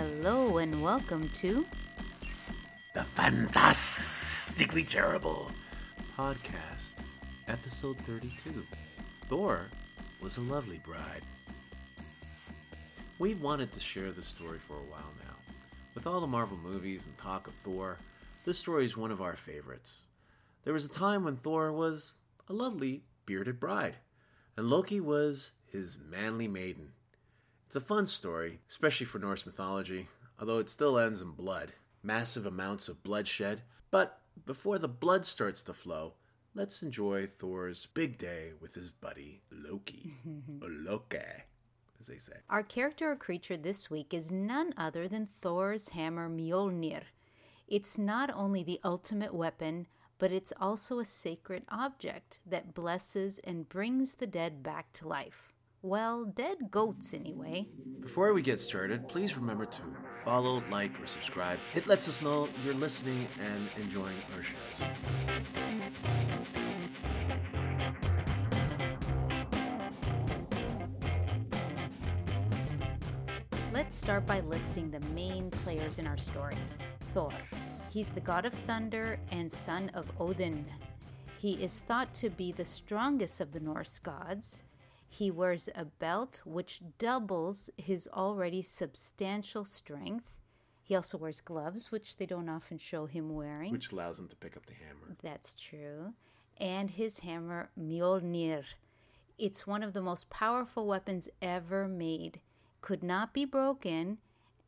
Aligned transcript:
Hello 0.00 0.56
and 0.56 0.82
welcome 0.82 1.28
to 1.40 1.66
The 2.94 3.04
Fantastically 3.04 4.82
Terrible 4.82 5.50
Podcast, 6.16 6.94
Episode 7.48 7.98
32. 7.98 8.62
Thor 9.28 9.66
was 10.22 10.38
a 10.38 10.40
lovely 10.40 10.80
bride. 10.86 11.20
We've 13.18 13.42
wanted 13.42 13.74
to 13.74 13.80
share 13.80 14.10
this 14.10 14.24
story 14.24 14.58
for 14.66 14.72
a 14.72 14.90
while 14.90 15.12
now. 15.22 15.34
With 15.94 16.06
all 16.06 16.22
the 16.22 16.26
Marvel 16.26 16.56
movies 16.56 17.04
and 17.04 17.18
talk 17.18 17.46
of 17.46 17.52
Thor, 17.62 17.98
this 18.46 18.58
story 18.58 18.86
is 18.86 18.96
one 18.96 19.10
of 19.10 19.20
our 19.20 19.36
favorites. 19.36 20.04
There 20.64 20.72
was 20.72 20.86
a 20.86 20.88
time 20.88 21.24
when 21.24 21.36
Thor 21.36 21.72
was 21.72 22.12
a 22.48 22.54
lovely 22.54 23.02
bearded 23.26 23.60
bride, 23.60 23.96
and 24.56 24.66
Loki 24.66 25.00
was 25.00 25.52
his 25.70 25.98
manly 26.08 26.48
maiden. 26.48 26.92
It's 27.70 27.76
a 27.76 27.80
fun 27.80 28.08
story, 28.08 28.58
especially 28.68 29.06
for 29.06 29.20
Norse 29.20 29.46
mythology, 29.46 30.08
although 30.40 30.58
it 30.58 30.68
still 30.68 30.98
ends 30.98 31.20
in 31.20 31.30
blood. 31.30 31.72
Massive 32.02 32.44
amounts 32.44 32.88
of 32.88 33.04
bloodshed. 33.04 33.62
But 33.92 34.18
before 34.44 34.80
the 34.80 34.88
blood 34.88 35.24
starts 35.24 35.62
to 35.62 35.72
flow, 35.72 36.14
let's 36.52 36.82
enjoy 36.82 37.28
Thor's 37.28 37.86
big 37.94 38.18
day 38.18 38.54
with 38.60 38.74
his 38.74 38.90
buddy 38.90 39.42
Loki. 39.52 40.12
or 40.60 40.68
Loki, 40.68 41.18
as 42.00 42.08
they 42.08 42.18
say. 42.18 42.32
our 42.48 42.64
character 42.64 43.12
or 43.12 43.14
creature 43.14 43.56
this 43.56 43.88
week 43.88 44.12
is 44.12 44.32
none 44.32 44.74
other 44.76 45.06
than 45.06 45.28
Thor's 45.40 45.90
hammer 45.90 46.28
Mjolnir. 46.28 47.02
It's 47.68 47.96
not 47.96 48.32
only 48.34 48.64
the 48.64 48.80
ultimate 48.82 49.32
weapon, 49.32 49.86
but 50.18 50.32
it's 50.32 50.52
also 50.60 50.98
a 50.98 51.04
sacred 51.04 51.62
object 51.68 52.40
that 52.44 52.74
blesses 52.74 53.38
and 53.44 53.68
brings 53.68 54.14
the 54.14 54.26
dead 54.26 54.64
back 54.64 54.92
to 54.94 55.06
life. 55.06 55.49
Well, 55.82 56.26
dead 56.26 56.70
goats 56.70 57.14
anyway. 57.14 57.66
Before 58.00 58.34
we 58.34 58.42
get 58.42 58.60
started, 58.60 59.08
please 59.08 59.34
remember 59.34 59.64
to 59.64 59.82
follow, 60.26 60.62
like, 60.70 61.00
or 61.00 61.06
subscribe. 61.06 61.58
It 61.74 61.86
lets 61.86 62.06
us 62.06 62.20
know 62.20 62.50
you're 62.62 62.74
listening 62.74 63.26
and 63.42 63.66
enjoying 63.82 64.16
our 64.36 64.42
shows. 64.42 64.90
Let's 73.72 73.96
start 73.96 74.26
by 74.26 74.40
listing 74.40 74.90
the 74.90 75.00
main 75.14 75.50
players 75.50 75.96
in 75.96 76.06
our 76.06 76.18
story. 76.18 76.56
Thor. 77.14 77.32
He's 77.88 78.10
the 78.10 78.20
god 78.20 78.44
of 78.44 78.52
thunder 78.52 79.18
and 79.30 79.50
son 79.50 79.90
of 79.94 80.04
Odin. 80.20 80.66
He 81.38 81.54
is 81.54 81.80
thought 81.88 82.12
to 82.16 82.28
be 82.28 82.52
the 82.52 82.66
strongest 82.66 83.40
of 83.40 83.52
the 83.52 83.60
Norse 83.60 83.98
gods. 83.98 84.62
He 85.12 85.30
wears 85.30 85.68
a 85.74 85.84
belt 85.84 86.40
which 86.44 86.80
doubles 86.98 87.68
his 87.76 88.08
already 88.14 88.62
substantial 88.62 89.64
strength. 89.64 90.30
He 90.84 90.94
also 90.94 91.18
wears 91.18 91.40
gloves, 91.40 91.90
which 91.90 92.16
they 92.16 92.26
don't 92.26 92.48
often 92.48 92.78
show 92.78 93.06
him 93.06 93.34
wearing. 93.34 93.72
Which 93.72 93.90
allows 93.90 94.18
him 94.18 94.28
to 94.28 94.36
pick 94.36 94.56
up 94.56 94.66
the 94.66 94.74
hammer. 94.74 95.16
That's 95.20 95.54
true. 95.54 96.14
And 96.58 96.92
his 96.92 97.18
hammer, 97.18 97.70
Mjolnir. 97.78 98.64
It's 99.36 99.66
one 99.66 99.82
of 99.82 99.94
the 99.94 100.00
most 100.00 100.30
powerful 100.30 100.86
weapons 100.86 101.28
ever 101.42 101.88
made. 101.88 102.40
Could 102.80 103.02
not 103.02 103.34
be 103.34 103.44
broken, 103.44 104.18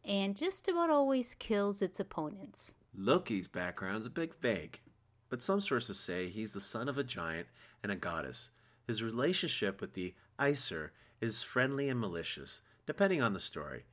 and 0.04 0.36
just 0.36 0.66
about 0.66 0.90
always 0.90 1.34
kills 1.34 1.80
its 1.82 2.00
opponents. 2.00 2.74
Loki's 2.96 3.48
background's 3.48 4.06
a 4.06 4.10
bit 4.10 4.34
vague, 4.40 4.80
but 5.28 5.40
some 5.42 5.60
sources 5.60 6.00
say 6.00 6.28
he's 6.28 6.52
the 6.52 6.60
son 6.60 6.88
of 6.88 6.98
a 6.98 7.04
giant 7.04 7.46
and 7.82 7.92
a 7.92 7.96
goddess. 7.96 8.50
His 8.86 9.02
relationship 9.02 9.80
with 9.80 9.94
the 9.94 10.14
Aesir 10.38 10.93
is 11.20 11.43
friendly 11.43 11.88
and 11.88 12.00
malicious, 12.00 12.60
depending 12.87 13.22
on 13.22 13.32
the 13.32 13.41
story. 13.41 13.84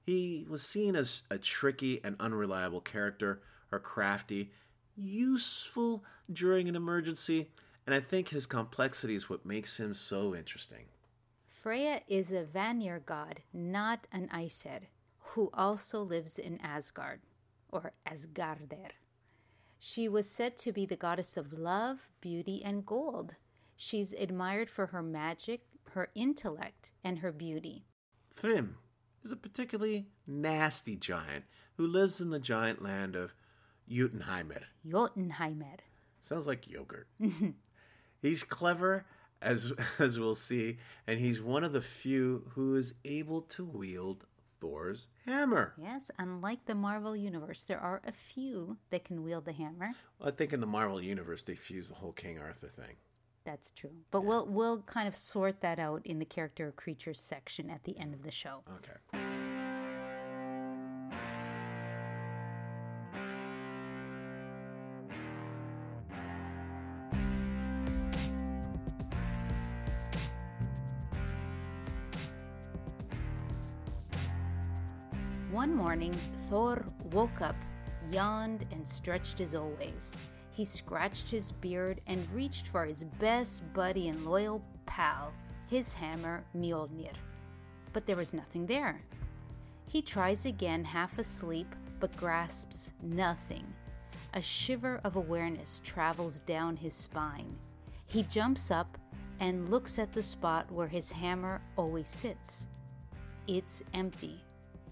He 0.00 0.46
was 0.48 0.62
seen 0.62 0.96
as 0.96 1.22
a 1.30 1.38
tricky 1.38 2.02
and 2.02 2.16
unreliable 2.18 2.80
character, 2.80 3.42
or 3.70 3.78
crafty, 3.78 4.52
useful 4.96 6.02
during 6.32 6.68
an 6.68 6.76
emergency, 6.76 7.50
and 7.86 7.94
I 7.94 8.00
think 8.00 8.28
his 8.28 8.46
complexity 8.46 9.14
is 9.14 9.28
what 9.28 9.44
makes 9.44 9.78
him 9.78 9.94
so 9.94 10.34
interesting. 10.34 10.86
Freya 11.46 12.00
is 12.08 12.32
a 12.32 12.44
Vanir 12.44 13.00
god, 13.04 13.40
not 13.52 14.06
an 14.12 14.30
Aesir, 14.32 14.80
who 15.18 15.50
also 15.52 16.02
lives 16.02 16.38
in 16.38 16.58
Asgard, 16.62 17.20
or 17.70 17.92
Asgarder. 18.06 18.92
She 19.78 20.08
was 20.08 20.28
said 20.28 20.56
to 20.58 20.72
be 20.72 20.86
the 20.86 20.96
goddess 20.96 21.36
of 21.36 21.52
love, 21.52 22.08
beauty, 22.20 22.62
and 22.64 22.86
gold. 22.86 23.36
She's 23.80 24.12
admired 24.12 24.68
for 24.68 24.86
her 24.86 25.02
magic, 25.04 25.62
her 25.92 26.10
intellect, 26.16 26.90
and 27.04 27.20
her 27.20 27.30
beauty. 27.30 27.84
Thrym 28.34 28.76
is 29.24 29.30
a 29.30 29.36
particularly 29.36 30.08
nasty 30.26 30.96
giant 30.96 31.44
who 31.76 31.86
lives 31.86 32.20
in 32.20 32.30
the 32.30 32.40
giant 32.40 32.82
land 32.82 33.14
of 33.14 33.32
Jotunheimer. 33.88 34.62
Jotunheimer. 34.84 35.78
Sounds 36.20 36.46
like 36.46 36.68
yogurt. 36.68 37.06
Mm-hmm. 37.20 37.50
he's 38.20 38.42
clever, 38.42 39.06
as 39.40 39.72
as 40.00 40.18
we'll 40.18 40.34
see, 40.34 40.78
and 41.06 41.20
he's 41.20 41.40
one 41.40 41.62
of 41.62 41.72
the 41.72 41.80
few 41.80 42.50
who 42.56 42.74
is 42.74 42.94
able 43.04 43.42
to 43.42 43.64
wield 43.64 44.26
Thor's 44.60 45.06
hammer. 45.24 45.74
Yes, 45.80 46.10
unlike 46.18 46.64
the 46.66 46.74
Marvel 46.74 47.14
Universe, 47.14 47.62
there 47.62 47.78
are 47.78 48.02
a 48.04 48.12
few 48.34 48.76
that 48.90 49.04
can 49.04 49.22
wield 49.22 49.44
the 49.44 49.52
hammer. 49.52 49.92
I 50.20 50.32
think 50.32 50.52
in 50.52 50.58
the 50.58 50.66
Marvel 50.66 51.00
universe 51.00 51.44
they 51.44 51.54
fuse 51.54 51.88
the 51.88 51.94
whole 51.94 52.10
King 52.12 52.40
Arthur 52.40 52.66
thing. 52.68 52.96
That's 53.48 53.70
true. 53.70 53.88
But 54.10 54.26
we'll 54.26 54.44
we'll 54.44 54.82
kind 54.82 55.08
of 55.08 55.16
sort 55.16 55.62
that 55.62 55.78
out 55.78 56.02
in 56.04 56.18
the 56.18 56.26
character 56.26 56.68
or 56.68 56.72
creatures 56.72 57.18
section 57.18 57.70
at 57.70 57.82
the 57.84 57.96
end 57.98 58.12
of 58.12 58.22
the 58.22 58.30
show. 58.30 58.60
Okay. 58.76 58.92
One 75.50 75.74
morning, 75.74 76.12
Thor 76.50 76.84
woke 77.12 77.40
up, 77.40 77.56
yawned, 78.12 78.66
and 78.72 78.86
stretched 78.86 79.40
as 79.40 79.54
always. 79.54 80.14
He 80.58 80.64
scratched 80.64 81.28
his 81.28 81.52
beard 81.52 82.00
and 82.08 82.28
reached 82.32 82.66
for 82.66 82.84
his 82.84 83.04
best 83.04 83.62
buddy 83.74 84.08
and 84.08 84.26
loyal 84.26 84.60
pal, 84.86 85.32
his 85.70 85.92
hammer 85.92 86.42
Mjolnir. 86.52 87.14
But 87.92 88.06
there 88.06 88.16
was 88.16 88.34
nothing 88.34 88.66
there. 88.66 89.00
He 89.86 90.02
tries 90.02 90.46
again, 90.46 90.84
half 90.84 91.16
asleep, 91.16 91.76
but 92.00 92.16
grasps 92.16 92.90
nothing. 93.00 93.72
A 94.34 94.42
shiver 94.42 95.00
of 95.04 95.14
awareness 95.14 95.80
travels 95.84 96.40
down 96.40 96.74
his 96.74 96.94
spine. 96.94 97.56
He 98.06 98.24
jumps 98.24 98.72
up 98.72 98.98
and 99.38 99.68
looks 99.68 99.96
at 100.00 100.12
the 100.12 100.24
spot 100.24 100.68
where 100.72 100.88
his 100.88 101.12
hammer 101.12 101.62
always 101.76 102.08
sits. 102.08 102.66
It's 103.46 103.84
empty. 103.94 104.42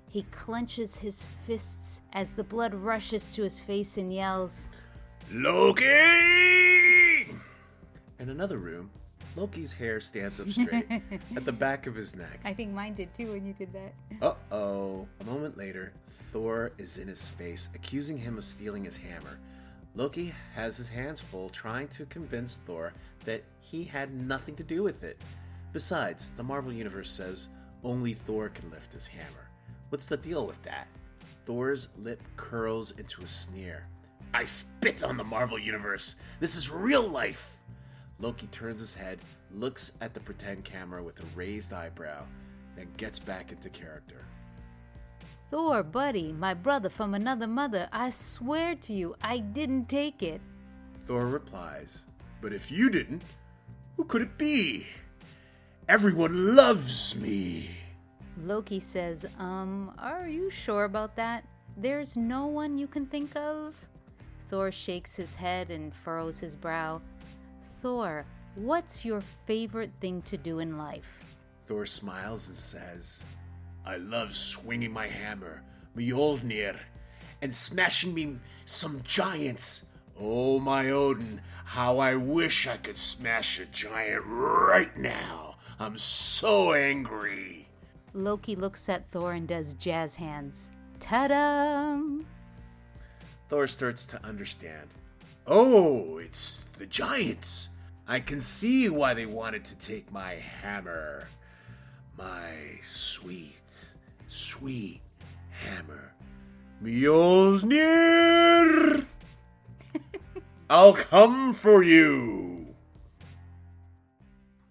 He 0.09 0.23
clenches 0.31 0.97
his 0.97 1.25
fists 1.25 2.03
as 2.13 2.35
the 2.35 2.45
blood 2.45 2.73
rushes 2.73 3.33
to 3.33 3.43
his 3.43 3.61
face 3.61 3.97
and 3.97 4.15
yells, 4.15 4.61
Loki! 5.33 5.85
In 8.19 8.31
another 8.31 8.59
room, 8.59 8.91
Loki's 9.35 9.73
hair 9.73 10.01
stands 10.01 10.41
up 10.41 10.51
straight 10.51 10.87
at 11.37 11.45
the 11.45 11.53
back 11.53 11.87
of 11.87 11.95
his 11.95 12.15
neck. 12.17 12.41
I 12.45 12.55
think 12.55 12.73
mine 12.73 12.95
did 12.95 13.13
too 13.13 13.33
when 13.33 13.45
you 13.45 13.53
did 13.53 13.73
that. 13.73 13.93
Uh 14.23 14.35
oh. 14.53 15.07
A 15.21 15.25
moment 15.25 15.59
later, 15.59 15.93
Thor 16.33 16.73
is 16.79 16.99
in 16.99 17.09
his 17.09 17.29
face, 17.29 17.69
accusing 17.75 18.17
him 18.17 18.39
of 18.39 18.45
stealing 18.45 18.85
his 18.85 18.97
hammer. 18.97 19.39
Loki 19.95 20.33
has 20.55 20.77
his 20.77 20.89
hands 20.89 21.21
full 21.21 21.49
trying 21.49 21.89
to 21.89 22.07
convince 22.07 22.59
Thor 22.67 22.93
that 23.25 23.43
he 23.61 23.83
had 23.85 24.15
nothing 24.15 24.55
to 24.57 24.63
do 24.63 24.83
with 24.83 25.03
it. 25.03 25.19
Besides, 25.73 26.31
the 26.37 26.43
Marvel 26.43 26.73
Universe 26.73 27.11
says 27.11 27.49
only 27.83 28.15
Thor 28.15 28.49
can 28.49 28.71
lift 28.71 28.93
his 28.93 29.07
hammer. 29.07 29.51
What's 29.89 30.07
the 30.07 30.17
deal 30.17 30.47
with 30.47 30.63
that? 30.63 30.89
Thor's 31.47 31.89
lip 31.99 32.23
curls 32.37 32.93
into 32.93 33.23
a 33.23 33.27
sneer. 33.27 33.87
I 34.35 34.45
spit 34.45 35.03
on 35.03 35.17
the 35.17 35.25
Marvel 35.25 35.59
Universe! 35.59 36.17
This 36.41 36.57
is 36.57 36.71
real 36.71 37.07
life! 37.07 37.57
Loki 38.19 38.47
turns 38.49 38.81
his 38.81 38.95
head, 38.95 39.19
looks 39.55 39.93
at 40.01 40.15
the 40.15 40.21
pretend 40.21 40.65
camera 40.65 41.03
with 41.03 41.21
a 41.21 41.27
raised 41.37 41.73
eyebrow, 41.73 42.25
then 42.75 42.89
gets 42.97 43.19
back 43.19 43.53
into 43.53 43.69
character. 43.69 44.25
Thor, 45.51 45.83
buddy, 45.83 46.33
my 46.33 46.55
brother 46.55 46.89
from 46.89 47.15
another 47.15 47.47
mother, 47.47 47.89
I 47.93 48.11
swear 48.11 48.75
to 48.77 48.93
you, 48.93 49.15
I 49.23 49.39
didn't 49.39 49.89
take 49.89 50.23
it. 50.23 50.41
Thor 51.07 51.27
replies, 51.27 52.07
But 52.41 52.53
if 52.53 52.71
you 52.71 52.91
didn't, 52.91 53.23
who 53.97 54.05
could 54.05 54.23
it 54.23 54.37
be? 54.37 54.87
Everyone 55.89 56.57
loves 56.57 57.15
me. 57.17 57.71
Loki 58.45 58.81
says, 58.81 59.25
Um, 59.39 59.93
are 59.99 60.27
you 60.27 60.51
sure 60.51 60.85
about 60.85 61.15
that? 61.17 61.45
There's 61.77 62.17
no 62.17 62.47
one 62.47 62.77
you 62.77 62.87
can 62.87 63.07
think 63.07 63.37
of? 63.37 63.75
Thor 64.49 64.71
shakes 64.71 65.17
his 65.17 65.35
head 65.35 65.71
and 65.71 65.95
furrows 65.95 66.39
his 66.39 66.55
brow. 66.55 67.01
Thor, 67.83 68.25
what's 68.55 69.05
your 69.05 69.21
favorite 69.21 69.91
thing 70.01 70.23
to 70.23 70.37
do 70.37 70.61
in 70.61 70.79
life? 70.79 71.37
Thor 71.67 71.87
smiles 71.87 72.49
and 72.49 72.57
says, 72.57 73.25
I 73.85 73.97
love 73.97 74.37
swinging 74.37 74.93
my 74.93 75.07
hammer, 75.07 75.63
Mjolnir, 75.97 76.77
and 77.43 77.55
smashing 77.55 78.15
me 78.15 78.37
some 78.65 79.03
giants. 79.05 79.87
Oh, 80.19 80.59
my 80.61 80.91
Odin, 80.91 81.41
how 81.65 81.99
I 81.99 82.15
wish 82.15 82.67
I 82.67 82.77
could 82.77 82.99
smash 82.99 83.59
a 83.59 83.67
giant 83.67 84.25
right 84.27 84.97
now. 84.97 85.57
I'm 85.79 85.99
so 85.99 86.73
angry. 86.73 87.69
Loki 88.15 88.57
looks 88.57 88.89
at 88.89 89.11
Thor 89.11 89.33
and 89.33 89.47
does 89.47 89.75
jazz 89.75 90.15
hands. 90.15 90.71
Ta 91.01 91.29
da! 91.29 92.01
Thor 93.49 93.69
starts 93.69 94.07
to 94.07 94.25
understand. 94.25 94.89
Oh, 95.47 96.19
it's 96.19 96.65
the 96.79 96.87
giants. 96.87 97.69
I 98.09 98.21
can 98.21 98.41
see 98.41 98.89
why 98.89 99.15
they 99.15 99.27
wanted 99.27 99.65
to 99.67 99.75
take 99.77 100.13
my 100.13 100.35
hammer. 100.35 101.29
My 102.19 102.81
sweet, 102.83 103.55
sweet 104.29 105.01
hammer. 105.51 106.13
Mjolnir! 106.83 108.27
I'll 110.71 110.95
come 110.95 111.53
for 111.55 111.83
you! 111.83 112.75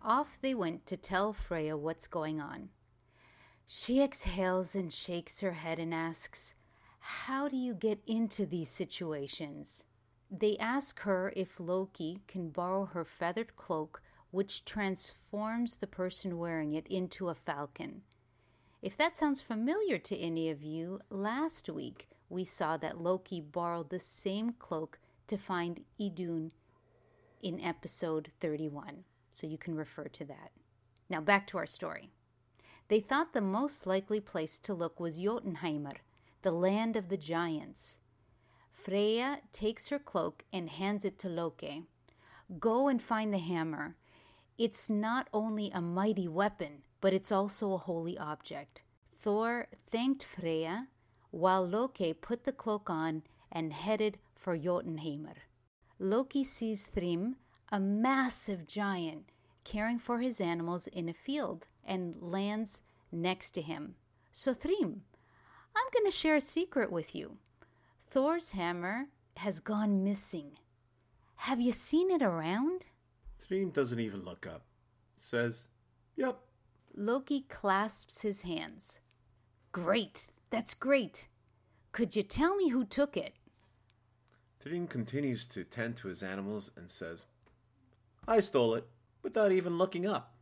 Off 0.02 0.40
they 0.42 0.54
went 0.54 0.86
to 0.88 0.98
tell 0.98 1.32
Freya 1.34 1.78
what's 1.78 2.08
going 2.08 2.42
on. 2.42 2.70
She 3.66 4.04
exhales 4.04 4.76
and 4.76 4.92
shakes 4.94 5.40
her 5.40 5.54
head 5.54 5.80
and 5.80 5.94
asks, 5.94 6.55
How 7.08 7.48
do 7.48 7.56
you 7.56 7.76
get 7.76 8.02
into 8.08 8.48
these 8.48 8.68
situations? 8.68 9.84
They 10.32 10.58
ask 10.58 11.02
her 11.02 11.32
if 11.36 11.60
Loki 11.60 12.22
can 12.28 12.50
borrow 12.50 12.86
her 12.86 13.06
feathered 13.06 13.56
cloak, 13.56 14.02
which 14.32 14.66
transforms 14.66 15.76
the 15.76 15.86
person 15.86 16.40
wearing 16.40 16.74
it 16.74 16.88
into 16.88 17.30
a 17.30 17.36
falcon. 17.36 18.02
If 18.82 18.98
that 18.98 19.20
sounds 19.20 19.40
familiar 19.40 20.00
to 20.00 20.18
any 20.18 20.50
of 20.50 20.64
you, 20.64 21.00
last 21.12 21.70
week 21.70 22.10
we 22.28 22.44
saw 22.44 22.76
that 22.78 23.00
Loki 23.00 23.40
borrowed 23.40 23.92
the 23.92 24.00
same 24.00 24.54
cloak 24.54 24.98
to 25.28 25.38
find 25.38 25.86
Idun 26.00 26.54
in 27.44 27.62
episode 27.62 28.32
31. 28.40 29.04
So 29.30 29.46
you 29.46 29.60
can 29.60 29.76
refer 29.76 30.06
to 30.08 30.26
that. 30.26 30.52
Now 31.08 31.22
back 31.22 31.46
to 31.48 31.60
our 31.60 31.68
story. 31.68 32.10
They 32.88 33.00
thought 33.00 33.34
the 33.34 33.42
most 33.42 33.86
likely 33.86 34.20
place 34.20 34.58
to 34.60 34.74
look 34.74 35.00
was 35.00 35.20
Jotunheimr, 35.20 35.98
the 36.46 36.52
land 36.52 36.96
of 36.96 37.10
the 37.10 37.18
giants. 37.18 37.98
Freya 38.72 39.40
takes 39.52 39.90
her 39.90 39.98
cloak 39.98 40.46
and 40.54 40.70
hands 40.70 41.04
it 41.04 41.18
to 41.18 41.28
Loki. 41.28 41.82
Go 42.60 42.88
and 42.88 43.02
find 43.02 43.34
the 43.34 43.40
hammer. 43.40 43.96
It's 44.56 44.88
not 44.88 45.28
only 45.34 45.72
a 45.72 45.82
mighty 45.82 46.28
weapon, 46.28 46.84
but 47.02 47.14
it's 47.14 47.32
also 47.32 47.74
a 47.74 47.80
holy 47.80 48.16
object. 48.20 48.84
Thor 49.20 49.70
thanked 49.90 50.24
Freya, 50.24 50.88
while 51.32 51.68
Loki 51.68 52.14
put 52.14 52.44
the 52.44 52.52
cloak 52.52 52.92
on 52.92 53.24
and 53.52 53.74
headed 53.74 54.20
for 54.36 54.56
Jotunheimr. 54.56 55.38
Loki 55.98 56.44
sees 56.44 56.86
Thrym, 56.86 57.38
a 57.72 57.80
massive 57.80 58.68
giant, 58.68 59.32
caring 59.64 59.98
for 59.98 60.20
his 60.20 60.40
animals 60.40 60.86
in 60.86 61.10
a 61.10 61.14
field 61.14 61.66
and 61.84 62.22
lands 62.22 62.84
next 63.12 63.56
to 63.56 63.64
him. 63.64 63.96
So, 64.32 64.54
Thrym, 64.54 65.02
I'm 65.76 65.88
going 65.94 66.06
to 66.10 66.18
share 66.18 66.36
a 66.36 66.42
secret 66.42 66.92
with 66.92 67.14
you. 67.16 67.38
Thor's 68.08 68.52
hammer 68.52 69.08
has 69.38 69.60
gone 69.60 70.04
missing. 70.04 70.52
Have 71.36 71.60
you 71.60 71.72
seen 71.72 72.10
it 72.12 72.22
around? 72.22 72.86
Thrym 73.42 73.70
doesn't 73.72 74.00
even 74.00 74.24
look 74.24 74.48
up. 74.48 74.64
Says, 75.18 75.68
Yep. 76.16 76.40
Loki 76.96 77.42
clasps 77.50 78.22
his 78.22 78.42
hands. 78.44 79.00
Great, 79.72 80.28
that's 80.50 80.74
great. 80.74 81.28
Could 81.92 82.16
you 82.16 82.24
tell 82.24 82.56
me 82.56 82.70
who 82.70 82.86
took 82.86 83.18
it? 83.18 83.34
Thrym 84.62 84.88
continues 84.88 85.46
to 85.48 85.64
tend 85.64 85.98
to 85.98 86.08
his 86.08 86.24
animals 86.24 86.72
and 86.78 86.90
says, 86.90 87.24
I 88.28 88.40
stole 88.40 88.76
it 88.76 88.88
without 89.22 89.52
even 89.52 89.78
looking 89.78 90.08
up. 90.08 90.34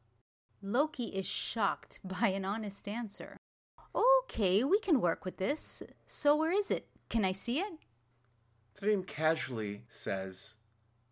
Loki 0.62 1.06
is 1.06 1.26
shocked 1.26 2.00
by 2.04 2.28
an 2.30 2.46
honest 2.46 2.88
answer. 2.88 3.36
Okay, 4.24 4.64
we 4.64 4.80
can 4.80 5.02
work 5.02 5.26
with 5.26 5.38
this. 5.38 5.84
So, 6.08 6.36
where 6.36 6.52
is 6.52 6.72
it? 6.72 6.88
Can 7.10 7.26
I 7.26 7.34
see 7.34 7.60
it? 7.60 7.74
Thrym 8.76 9.04
casually 9.04 9.84
says, 9.90 10.56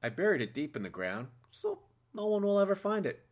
I 0.02 0.10
buried 0.10 0.42
it 0.42 0.54
deep 0.54 0.76
in 0.76 0.84
the 0.84 0.90
ground, 0.90 1.28
so 1.52 1.80
no 2.14 2.28
one 2.28 2.44
will 2.44 2.60
ever 2.60 2.76
find 2.76 3.06
it. 3.06 3.26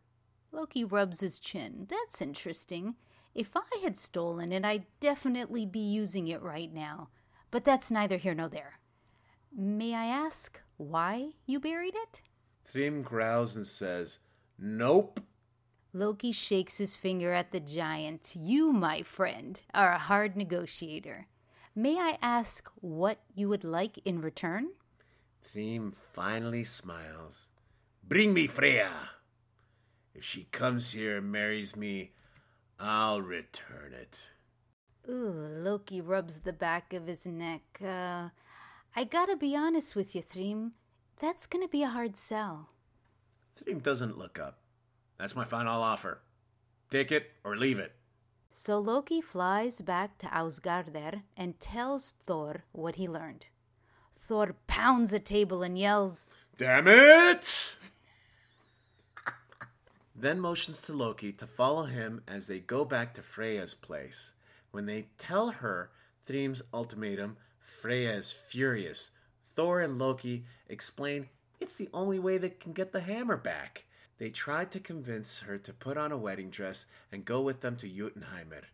Loki 0.52 0.84
rubs 0.84 1.20
his 1.20 1.38
chin. 1.38 1.86
That's 1.88 2.20
interesting. 2.20 2.96
If 3.34 3.50
I 3.56 3.80
had 3.82 3.96
stolen 3.96 4.52
it, 4.52 4.64
I'd 4.64 4.86
definitely 5.00 5.66
be 5.66 5.80
using 5.80 6.28
it 6.28 6.42
right 6.42 6.72
now. 6.72 7.08
But 7.50 7.64
that's 7.64 7.90
neither 7.90 8.16
here 8.16 8.34
nor 8.34 8.48
there. 8.48 8.80
May 9.56 9.94
I 9.94 10.06
ask 10.06 10.60
why 10.76 11.30
you 11.46 11.58
buried 11.58 11.94
it? 11.96 12.22
Thrym 12.66 13.02
growls 13.02 13.56
and 13.56 13.66
says, 13.66 14.18
Nope. 14.58 15.20
Loki 15.92 16.30
shakes 16.30 16.76
his 16.78 16.96
finger 16.96 17.32
at 17.32 17.50
the 17.50 17.60
giant. 17.60 18.34
You, 18.36 18.72
my 18.72 19.02
friend, 19.02 19.60
are 19.74 19.92
a 19.92 19.98
hard 19.98 20.36
negotiator. 20.36 21.26
May 21.74 21.98
I 21.98 22.18
ask 22.22 22.70
what 22.80 23.18
you 23.34 23.48
would 23.48 23.64
like 23.64 23.98
in 24.04 24.20
return? 24.20 24.68
Thrym 25.42 25.92
finally 26.12 26.62
smiles. 26.62 27.48
Bring 28.04 28.32
me 28.32 28.46
Freya. 28.46 28.90
If 30.14 30.24
she 30.24 30.44
comes 30.52 30.92
here 30.92 31.18
and 31.18 31.32
marries 31.32 31.74
me, 31.74 32.12
I'll 32.78 33.20
return 33.20 33.92
it. 33.92 34.30
Ooh, 35.08 35.48
Loki 35.62 36.00
rubs 36.00 36.40
the 36.40 36.52
back 36.52 36.92
of 36.92 37.06
his 37.06 37.26
neck. 37.26 37.62
Uh, 37.84 38.28
I 38.94 39.04
gotta 39.04 39.36
be 39.36 39.56
honest 39.56 39.96
with 39.96 40.14
you, 40.14 40.22
Thrym. 40.22 40.72
That's 41.20 41.46
gonna 41.46 41.68
be 41.68 41.82
a 41.82 41.88
hard 41.88 42.16
sell. 42.16 42.68
Thrym 43.56 43.80
doesn't 43.80 44.18
look 44.18 44.38
up. 44.38 44.59
That's 45.20 45.36
my 45.36 45.44
final 45.44 45.82
offer. 45.82 46.22
Take 46.90 47.12
it 47.12 47.32
or 47.44 47.54
leave 47.54 47.78
it. 47.78 47.92
So 48.52 48.78
Loki 48.78 49.20
flies 49.20 49.82
back 49.82 50.16
to 50.18 50.26
Ausgarder 50.26 51.22
and 51.36 51.60
tells 51.60 52.14
Thor 52.26 52.64
what 52.72 52.96
he 52.96 53.06
learned. 53.06 53.44
Thor 54.18 54.56
pounds 54.66 55.12
a 55.12 55.18
table 55.18 55.62
and 55.62 55.78
yells, 55.78 56.30
Damn 56.56 56.88
it! 56.88 57.76
then 60.16 60.40
motions 60.40 60.80
to 60.82 60.92
Loki 60.92 61.32
to 61.32 61.46
follow 61.46 61.84
him 61.84 62.22
as 62.26 62.46
they 62.46 62.58
go 62.58 62.84
back 62.84 63.12
to 63.14 63.22
Freya's 63.22 63.74
place. 63.74 64.32
When 64.70 64.86
they 64.86 65.08
tell 65.18 65.50
her 65.50 65.90
Thrym's 66.26 66.62
ultimatum, 66.72 67.36
Freya 67.60 68.12
is 68.12 68.32
furious. 68.32 69.10
Thor 69.44 69.80
and 69.80 69.98
Loki 69.98 70.44
explain 70.68 71.28
it's 71.60 71.76
the 71.76 71.90
only 71.92 72.18
way 72.18 72.38
they 72.38 72.50
can 72.50 72.72
get 72.72 72.92
the 72.92 73.00
hammer 73.00 73.36
back. 73.36 73.84
They 74.20 74.28
tried 74.28 74.70
to 74.72 74.80
convince 74.80 75.40
her 75.40 75.56
to 75.56 75.72
put 75.72 75.96
on 75.96 76.12
a 76.12 76.18
wedding 76.18 76.50
dress 76.50 76.84
and 77.10 77.24
go 77.24 77.40
with 77.40 77.62
them 77.62 77.76
to 77.76 77.88
Jotunheimr. 77.88 78.64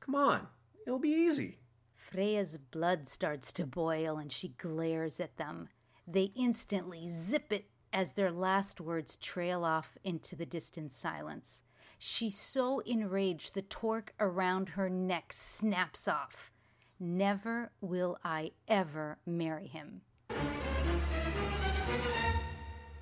Come 0.00 0.14
on, 0.14 0.48
it'll 0.86 0.98
be 0.98 1.08
easy. 1.08 1.60
Freya's 1.96 2.58
blood 2.58 3.08
starts 3.08 3.52
to 3.52 3.64
boil 3.64 4.18
and 4.18 4.30
she 4.30 4.48
glares 4.48 5.18
at 5.18 5.38
them. 5.38 5.70
They 6.06 6.30
instantly 6.36 7.08
zip 7.10 7.54
it 7.54 7.70
as 7.90 8.12
their 8.12 8.30
last 8.30 8.82
words 8.82 9.16
trail 9.16 9.64
off 9.64 9.96
into 10.04 10.36
the 10.36 10.44
distant 10.44 10.92
silence. 10.92 11.62
She's 11.98 12.38
so 12.38 12.80
enraged 12.80 13.54
the 13.54 13.62
torque 13.62 14.12
around 14.20 14.68
her 14.70 14.90
neck 14.90 15.32
snaps 15.32 16.06
off. 16.06 16.52
Never 17.00 17.72
will 17.80 18.18
I 18.22 18.50
ever 18.68 19.16
marry 19.24 19.68
him. 19.68 20.02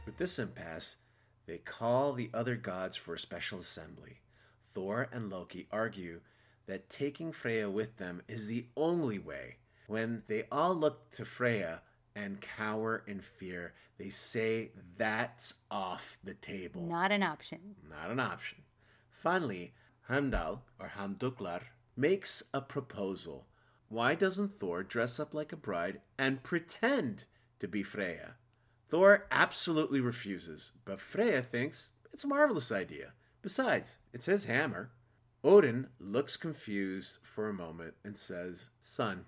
With 0.07 0.17
this 0.19 0.39
impasse, 0.39 0.97
they 1.51 1.59
call 1.59 2.13
the 2.13 2.31
other 2.33 2.55
gods 2.55 2.97
for 2.97 3.15
a 3.15 3.19
special 3.19 3.59
assembly. 3.59 4.21
Thor 4.63 5.09
and 5.11 5.29
Loki 5.29 5.67
argue 5.73 6.21
that 6.67 6.89
taking 6.89 7.33
Freya 7.33 7.69
with 7.69 7.97
them 7.97 8.23
is 8.29 8.47
the 8.47 8.67
only 8.77 9.19
way. 9.19 9.57
When 9.89 10.23
they 10.29 10.45
all 10.53 10.77
look 10.77 11.11
to 11.11 11.25
Freya 11.25 11.81
and 12.15 12.41
cower 12.41 13.03
in 13.09 13.21
fear, 13.21 13.75
they 13.99 14.11
say 14.11 14.71
that's 14.97 15.55
off 15.73 16.19
the 16.23 16.35
table. 16.35 16.83
Not 16.83 17.11
an 17.11 17.25
option. 17.25 17.59
Not 17.91 18.13
an 18.13 18.21
option. 18.21 18.59
Finally, 19.11 19.75
Heimdall, 20.03 20.63
or 20.79 20.93
Hamduklar, 20.97 21.63
makes 21.97 22.45
a 22.55 22.61
proposal. 22.61 23.49
Why 23.89 24.15
doesn't 24.15 24.61
Thor 24.61 24.85
dress 24.85 25.19
up 25.19 25.35
like 25.35 25.53
a 25.53 25.57
bride 25.57 26.01
and 26.17 26.45
pretend 26.45 27.25
to 27.59 27.67
be 27.67 27.83
Freya? 27.83 28.37
Thor 28.91 29.27
absolutely 29.31 30.01
refuses, 30.01 30.73
but 30.85 31.01
Freya 31.01 31.43
thinks 31.43 31.91
it's 32.13 32.25
a 32.25 32.29
marvelous 32.29 32.73
idea. 32.73 33.13
Besides, 33.41 33.99
it's 34.13 34.27
his 34.27 34.47
hammer. 34.47 34.91
Odin 35.45 35.87
looks 36.01 36.37
confused 36.37 37.19
for 37.23 37.49
a 37.49 37.55
moment 37.55 37.95
and 38.05 38.19
says, 38.19 38.71
Son, 38.81 39.27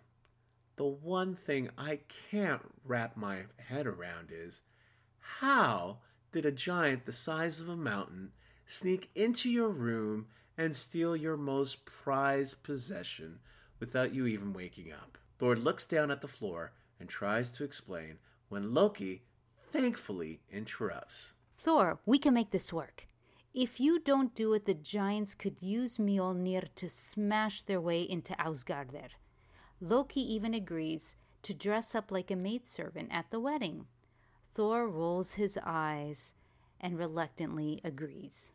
the 0.75 0.85
one 0.85 1.37
thing 1.37 1.71
I 1.79 2.01
can't 2.31 2.63
wrap 2.85 3.17
my 3.17 3.43
head 3.57 3.87
around 3.87 4.31
is 4.33 4.63
how 5.21 5.99
did 6.33 6.45
a 6.45 6.51
giant 6.51 7.07
the 7.07 7.13
size 7.13 7.61
of 7.61 7.69
a 7.69 7.77
mountain 7.77 8.33
sneak 8.67 9.11
into 9.15 9.49
your 9.49 9.69
room 9.69 10.27
and 10.59 10.75
steal 10.75 11.15
your 11.15 11.37
most 11.37 11.87
prized 11.87 12.63
possession 12.65 13.39
without 13.79 14.13
you 14.13 14.27
even 14.27 14.53
waking 14.53 14.93
up. 14.93 15.19
Thor 15.39 15.55
looks 15.55 15.85
down 15.85 16.11
at 16.11 16.21
the 16.21 16.29
floor 16.29 16.73
and 16.99 17.09
tries 17.09 17.53
to 17.53 17.65
explain 17.65 18.19
when 18.49 18.75
Loki 18.75 19.23
thankfully 19.73 20.41
interrupts. 20.53 21.35
Thor, 21.59 21.99
we 22.05 22.19
can 22.19 22.35
make 22.35 22.51
this 22.51 22.73
work. 22.73 23.07
If 23.55 23.81
you 23.81 23.99
don't 23.99 24.35
do 24.35 24.53
it, 24.55 24.67
the 24.67 24.75
giants 24.75 25.35
could 25.35 25.57
use 25.61 25.99
Mjolnir 25.99 26.69
to 26.77 26.89
smash 26.89 27.63
their 27.63 27.81
way 27.81 28.03
into 28.03 28.35
Ausgarder. 28.35 29.11
Loki 29.81 30.21
even 30.21 30.55
agrees 30.55 31.17
to 31.43 31.55
dress 31.55 31.95
up 31.95 32.11
like 32.11 32.31
a 32.31 32.37
maidservant 32.37 33.09
at 33.11 33.31
the 33.31 33.41
wedding. 33.41 33.87
Thor 34.55 34.89
rolls 34.89 35.35
his 35.35 35.59
eyes 35.63 36.35
and 36.81 36.99
reluctantly 36.99 37.81
agrees. 37.85 38.53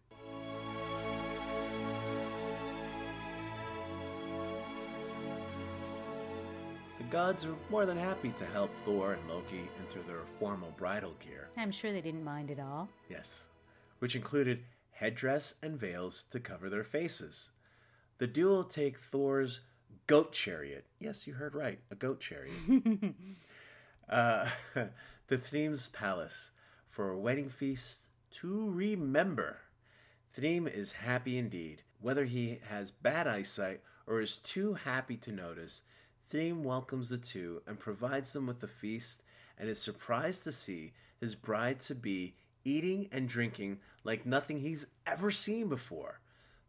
Gods 7.10 7.46
are 7.46 7.56
more 7.70 7.86
than 7.86 7.96
happy 7.96 8.34
to 8.38 8.46
help 8.48 8.70
Thor 8.84 9.14
and 9.14 9.30
Loki 9.30 9.70
into 9.80 10.00
their 10.06 10.24
formal 10.40 10.74
bridal 10.76 11.14
gear. 11.26 11.48
I'm 11.56 11.72
sure 11.72 11.94
they 11.94 12.02
didn't 12.02 12.24
mind 12.24 12.52
at 12.52 12.60
all. 12.60 12.90
Yes, 13.10 13.44
which 14.00 14.14
included 14.14 14.64
headdress 14.92 15.54
and 15.64 15.80
veils 15.80 16.26
to 16.32 16.40
cover 16.42 16.70
their 16.70 16.84
faces. 16.84 17.50
The 18.18 18.28
duo 18.28 18.62
take 18.62 19.00
Thor's 19.00 19.62
goat 20.08 20.34
chariot. 20.34 20.86
Yes, 21.00 21.26
you 21.26 21.36
heard 21.36 21.56
right, 21.56 21.80
a 21.92 21.96
goat 21.96 22.20
chariot. 22.20 22.54
uh, 24.10 24.50
the 25.28 25.38
Thrym's 25.38 25.88
palace 25.88 26.52
for 26.90 27.10
a 27.10 27.18
wedding 27.18 27.50
feast 27.50 28.02
to 28.32 28.70
remember. 28.70 29.60
Thrym 30.34 30.68
is 30.68 30.92
happy 30.92 31.38
indeed. 31.38 31.84
Whether 32.02 32.26
he 32.26 32.60
has 32.68 32.92
bad 32.92 33.28
eyesight 33.28 33.82
or 34.06 34.20
is 34.20 34.36
too 34.36 34.74
happy 34.74 35.16
to 35.18 35.32
notice, 35.32 35.84
Thrym 36.30 36.64
welcomes 36.64 37.10
the 37.10 37.18
two 37.18 37.62
and 37.66 37.80
provides 37.80 38.34
them 38.34 38.48
with 38.48 38.62
a 38.64 38.68
feast 38.68 39.24
and 39.58 39.70
is 39.70 39.80
surprised 39.80 40.44
to 40.44 40.52
see 40.52 40.94
his 41.20 41.36
bride 41.36 41.80
to 41.82 41.96
be 41.96 42.36
eating 42.66 43.08
and 43.12 43.30
drinking 43.30 43.80
like 44.04 44.26
nothing 44.26 44.60
he's 44.60 44.88
ever 45.06 45.32
seen 45.32 45.70
before. 45.70 46.20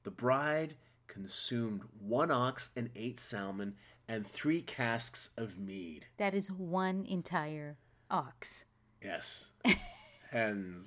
The 0.04 0.10
bride 0.10 0.74
consumed 1.08 1.82
one 2.00 2.30
ox 2.30 2.70
and 2.76 2.88
eight 2.94 3.18
salmon 3.18 3.74
and 4.06 4.26
three 4.26 4.62
casks 4.62 5.30
of 5.36 5.58
mead. 5.58 6.06
That 6.16 6.34
is 6.34 6.50
one 6.50 7.04
entire 7.06 7.76
ox. 8.10 8.64
Yes. 9.02 9.46
and 10.32 10.84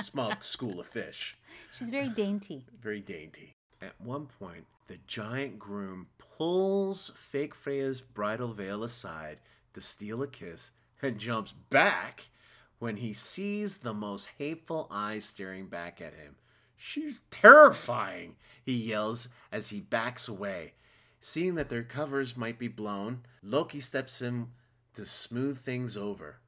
small 0.00 0.32
school 0.40 0.80
of 0.80 0.86
fish. 0.86 1.36
She's 1.72 1.90
very 1.90 2.08
dainty. 2.08 2.64
Very 2.80 3.00
dainty. 3.00 3.52
At 3.82 4.00
one 4.00 4.26
point, 4.38 4.64
the 4.86 4.98
giant 5.06 5.58
groom 5.58 6.08
pulls 6.18 7.12
fake 7.16 7.54
Freya's 7.54 8.00
bridal 8.00 8.52
veil 8.52 8.84
aside 8.84 9.38
to 9.72 9.80
steal 9.80 10.22
a 10.22 10.26
kiss 10.26 10.70
and 11.00 11.18
jumps 11.18 11.52
back 11.70 12.28
when 12.78 12.96
he 12.96 13.12
sees 13.12 13.78
the 13.78 13.94
most 13.94 14.28
hateful 14.38 14.86
eyes 14.90 15.24
staring 15.24 15.66
back 15.66 16.00
at 16.00 16.14
him. 16.14 16.36
She's 16.76 17.22
terrifying, 17.30 18.36
he 18.62 18.74
yells 18.74 19.28
as 19.50 19.70
he 19.70 19.80
backs 19.80 20.28
away. 20.28 20.74
Seeing 21.20 21.54
that 21.54 21.70
their 21.70 21.82
covers 21.82 22.36
might 22.36 22.58
be 22.58 22.68
blown, 22.68 23.20
Loki 23.42 23.80
steps 23.80 24.20
in 24.20 24.48
to 24.94 25.06
smooth 25.06 25.58
things 25.58 25.96
over. 25.96 26.40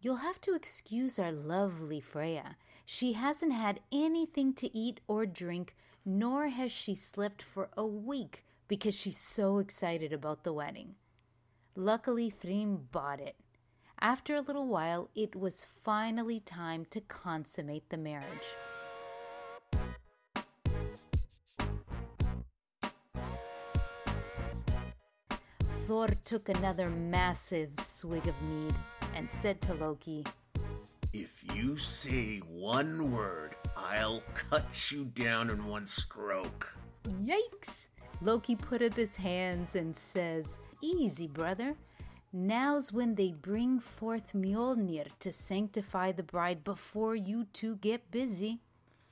You'll 0.00 0.16
have 0.16 0.40
to 0.42 0.54
excuse 0.54 1.18
our 1.18 1.32
lovely 1.32 2.00
Freya. 2.00 2.56
She 2.86 3.14
hasn't 3.14 3.52
had 3.52 3.80
anything 3.90 4.54
to 4.54 4.76
eat 4.76 5.00
or 5.08 5.26
drink, 5.26 5.74
nor 6.08 6.48
has 6.48 6.72
she 6.72 6.94
slept 6.94 7.42
for 7.42 7.68
a 7.76 7.84
week 7.84 8.42
because 8.66 8.94
she's 8.94 9.18
so 9.18 9.58
excited 9.58 10.10
about 10.10 10.42
the 10.42 10.52
wedding. 10.54 10.94
Luckily, 11.76 12.30
Thrym 12.30 12.88
bought 12.90 13.20
it. 13.20 13.36
After 14.00 14.34
a 14.34 14.40
little 14.40 14.66
while, 14.66 15.10
it 15.14 15.36
was 15.36 15.66
finally 15.84 16.40
time 16.40 16.86
to 16.92 17.02
consummate 17.02 17.90
the 17.90 17.98
marriage. 17.98 18.26
Thor 25.86 26.08
took 26.24 26.48
another 26.48 26.88
massive 26.88 27.72
swig 27.82 28.26
of 28.26 28.42
mead 28.44 28.74
and 29.14 29.30
said 29.30 29.60
to 29.60 29.74
Loki, 29.74 30.24
If 31.12 31.44
you 31.54 31.76
say 31.76 32.38
one 32.38 33.12
word, 33.12 33.56
I'll 33.78 34.22
cut 34.34 34.90
you 34.90 35.04
down 35.04 35.50
in 35.50 35.66
one 35.66 35.86
stroke. 35.86 36.74
Yikes! 37.04 37.86
Loki 38.20 38.56
put 38.56 38.82
up 38.82 38.94
his 38.94 39.16
hands 39.16 39.76
and 39.76 39.96
says, 39.96 40.58
Easy, 40.82 41.26
brother. 41.26 41.76
Now's 42.32 42.92
when 42.92 43.14
they 43.14 43.32
bring 43.32 43.80
forth 43.80 44.32
Mjolnir 44.34 45.06
to 45.20 45.32
sanctify 45.32 46.12
the 46.12 46.22
bride 46.22 46.64
before 46.64 47.16
you 47.16 47.46
two 47.52 47.76
get 47.76 48.10
busy. 48.10 48.60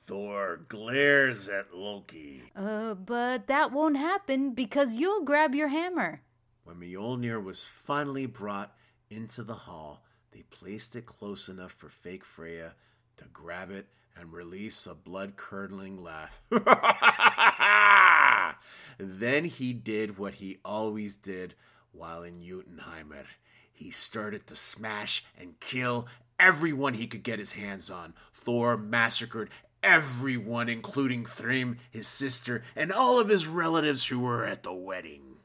Thor 0.05 0.61
glares 0.67 1.49
at 1.49 1.73
Loki. 1.73 2.43
Uh, 2.55 2.93
but 2.93 3.47
that 3.47 3.71
won't 3.71 3.97
happen 3.97 4.51
because 4.51 4.95
you'll 4.95 5.23
grab 5.23 5.55
your 5.55 5.69
hammer. 5.69 6.21
When 6.63 6.77
Mjolnir 6.77 7.43
was 7.43 7.65
finally 7.65 8.25
brought 8.25 8.75
into 9.09 9.43
the 9.43 9.55
hall, 9.55 10.03
they 10.31 10.43
placed 10.43 10.95
it 10.95 11.05
close 11.05 11.49
enough 11.49 11.71
for 11.71 11.89
fake 11.89 12.23
Freya 12.23 12.73
to 13.17 13.25
grab 13.33 13.71
it 13.71 13.87
and 14.19 14.33
release 14.33 14.85
a 14.85 14.93
blood 14.93 15.35
curdling 15.35 16.03
laugh. 16.03 16.41
then 18.97 19.45
he 19.45 19.73
did 19.73 20.17
what 20.17 20.35
he 20.35 20.57
always 20.63 21.15
did 21.15 21.55
while 21.91 22.23
in 22.23 22.41
Jotunheimer. 22.41 23.25
He 23.71 23.91
started 23.91 24.47
to 24.47 24.55
smash 24.55 25.23
and 25.39 25.59
kill 25.59 26.07
everyone 26.39 26.93
he 26.93 27.07
could 27.07 27.23
get 27.23 27.39
his 27.39 27.53
hands 27.53 27.91
on. 27.91 28.13
Thor 28.33 28.77
massacred 28.77 29.49
everyone, 29.83 30.69
including 30.69 31.25
Thrym, 31.25 31.77
his 31.89 32.07
sister, 32.07 32.63
and 32.75 32.91
all 32.91 33.19
of 33.19 33.29
his 33.29 33.47
relatives 33.47 34.05
who 34.05 34.19
were 34.19 34.45
at 34.45 34.63
the 34.63 34.73
wedding. 34.73 35.37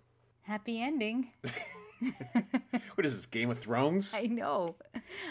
Happy 0.42 0.80
ending. 0.80 1.28
what 2.94 3.06
is 3.06 3.14
this, 3.14 3.26
Game 3.26 3.50
of 3.50 3.58
Thrones? 3.58 4.14
I 4.14 4.26
know. 4.26 4.76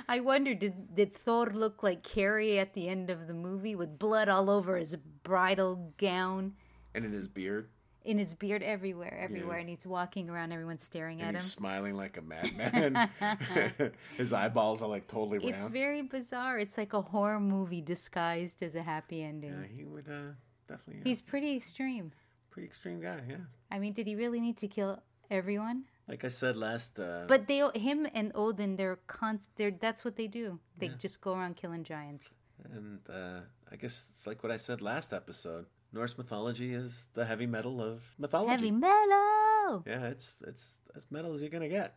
I 0.07 0.19
wonder 0.19 0.53
did 0.53 0.95
did 0.95 1.13
Thor 1.13 1.47
look 1.47 1.83
like 1.83 2.03
Carrie 2.03 2.59
at 2.59 2.73
the 2.73 2.87
end 2.87 3.09
of 3.09 3.27
the 3.27 3.33
movie 3.33 3.75
with 3.75 3.99
blood 3.99 4.29
all 4.29 4.49
over 4.49 4.77
his 4.77 4.95
bridal 5.23 5.93
gown? 5.97 6.53
And 6.93 7.05
in 7.05 7.11
his 7.11 7.27
beard? 7.27 7.69
In 8.03 8.17
his 8.17 8.33
beard 8.33 8.63
everywhere, 8.63 9.15
everywhere, 9.21 9.57
yeah. 9.57 9.61
and 9.61 9.69
he's 9.69 9.85
walking 9.85 10.27
around, 10.27 10.51
everyone's 10.51 10.81
staring 10.81 11.21
and 11.21 11.35
at 11.35 11.43
he's 11.43 11.53
him. 11.53 11.59
smiling 11.59 11.95
like 11.95 12.17
a 12.17 12.21
madman. 12.21 13.11
his 14.17 14.33
eyeballs 14.33 14.81
are 14.81 14.89
like 14.89 15.05
totally 15.07 15.37
round. 15.37 15.53
It's 15.53 15.65
very 15.65 16.01
bizarre. 16.01 16.57
It's 16.57 16.79
like 16.79 16.93
a 16.93 17.01
horror 17.01 17.39
movie 17.39 17.81
disguised 17.81 18.63
as 18.63 18.73
a 18.73 18.81
happy 18.81 19.21
ending. 19.21 19.51
Yeah, 19.51 19.67
he 19.77 19.83
would 19.85 20.07
uh, 20.09 20.33
definitely. 20.67 21.03
He's 21.03 21.21
pretty 21.21 21.55
extreme. 21.55 22.11
Pretty 22.49 22.67
extreme 22.67 23.01
guy, 23.01 23.19
yeah. 23.29 23.35
I 23.69 23.77
mean, 23.77 23.93
did 23.93 24.07
he 24.07 24.15
really 24.15 24.41
need 24.41 24.57
to 24.57 24.67
kill 24.67 24.99
everyone? 25.29 25.85
Like 26.11 26.25
I 26.25 26.27
said 26.27 26.57
last. 26.57 26.99
Uh, 26.99 27.23
but 27.25 27.47
they, 27.47 27.63
him 27.73 28.05
and 28.13 28.33
Odin, 28.35 28.75
they're 28.75 28.99
const. 29.07 29.47
They're 29.55 29.71
that's 29.71 30.03
what 30.03 30.17
they 30.17 30.27
do. 30.27 30.59
They 30.77 30.87
yeah. 30.87 30.99
just 30.99 31.21
go 31.21 31.33
around 31.33 31.55
killing 31.55 31.85
giants. 31.85 32.25
And 32.73 32.99
uh, 33.09 33.39
I 33.71 33.77
guess 33.77 34.07
it's 34.11 34.27
like 34.27 34.43
what 34.43 34.51
I 34.51 34.57
said 34.57 34.81
last 34.81 35.13
episode. 35.13 35.65
Norse 35.93 36.17
mythology 36.17 36.73
is 36.73 37.07
the 37.13 37.23
heavy 37.23 37.45
metal 37.45 37.81
of 37.81 38.01
mythology. 38.19 38.51
Heavy 38.51 38.71
metal. 38.71 39.83
Yeah, 39.87 40.07
it's 40.07 40.33
it's 40.45 40.79
as 40.97 41.05
metal 41.09 41.33
as 41.33 41.39
you're 41.41 41.49
gonna 41.49 41.69
get. 41.69 41.95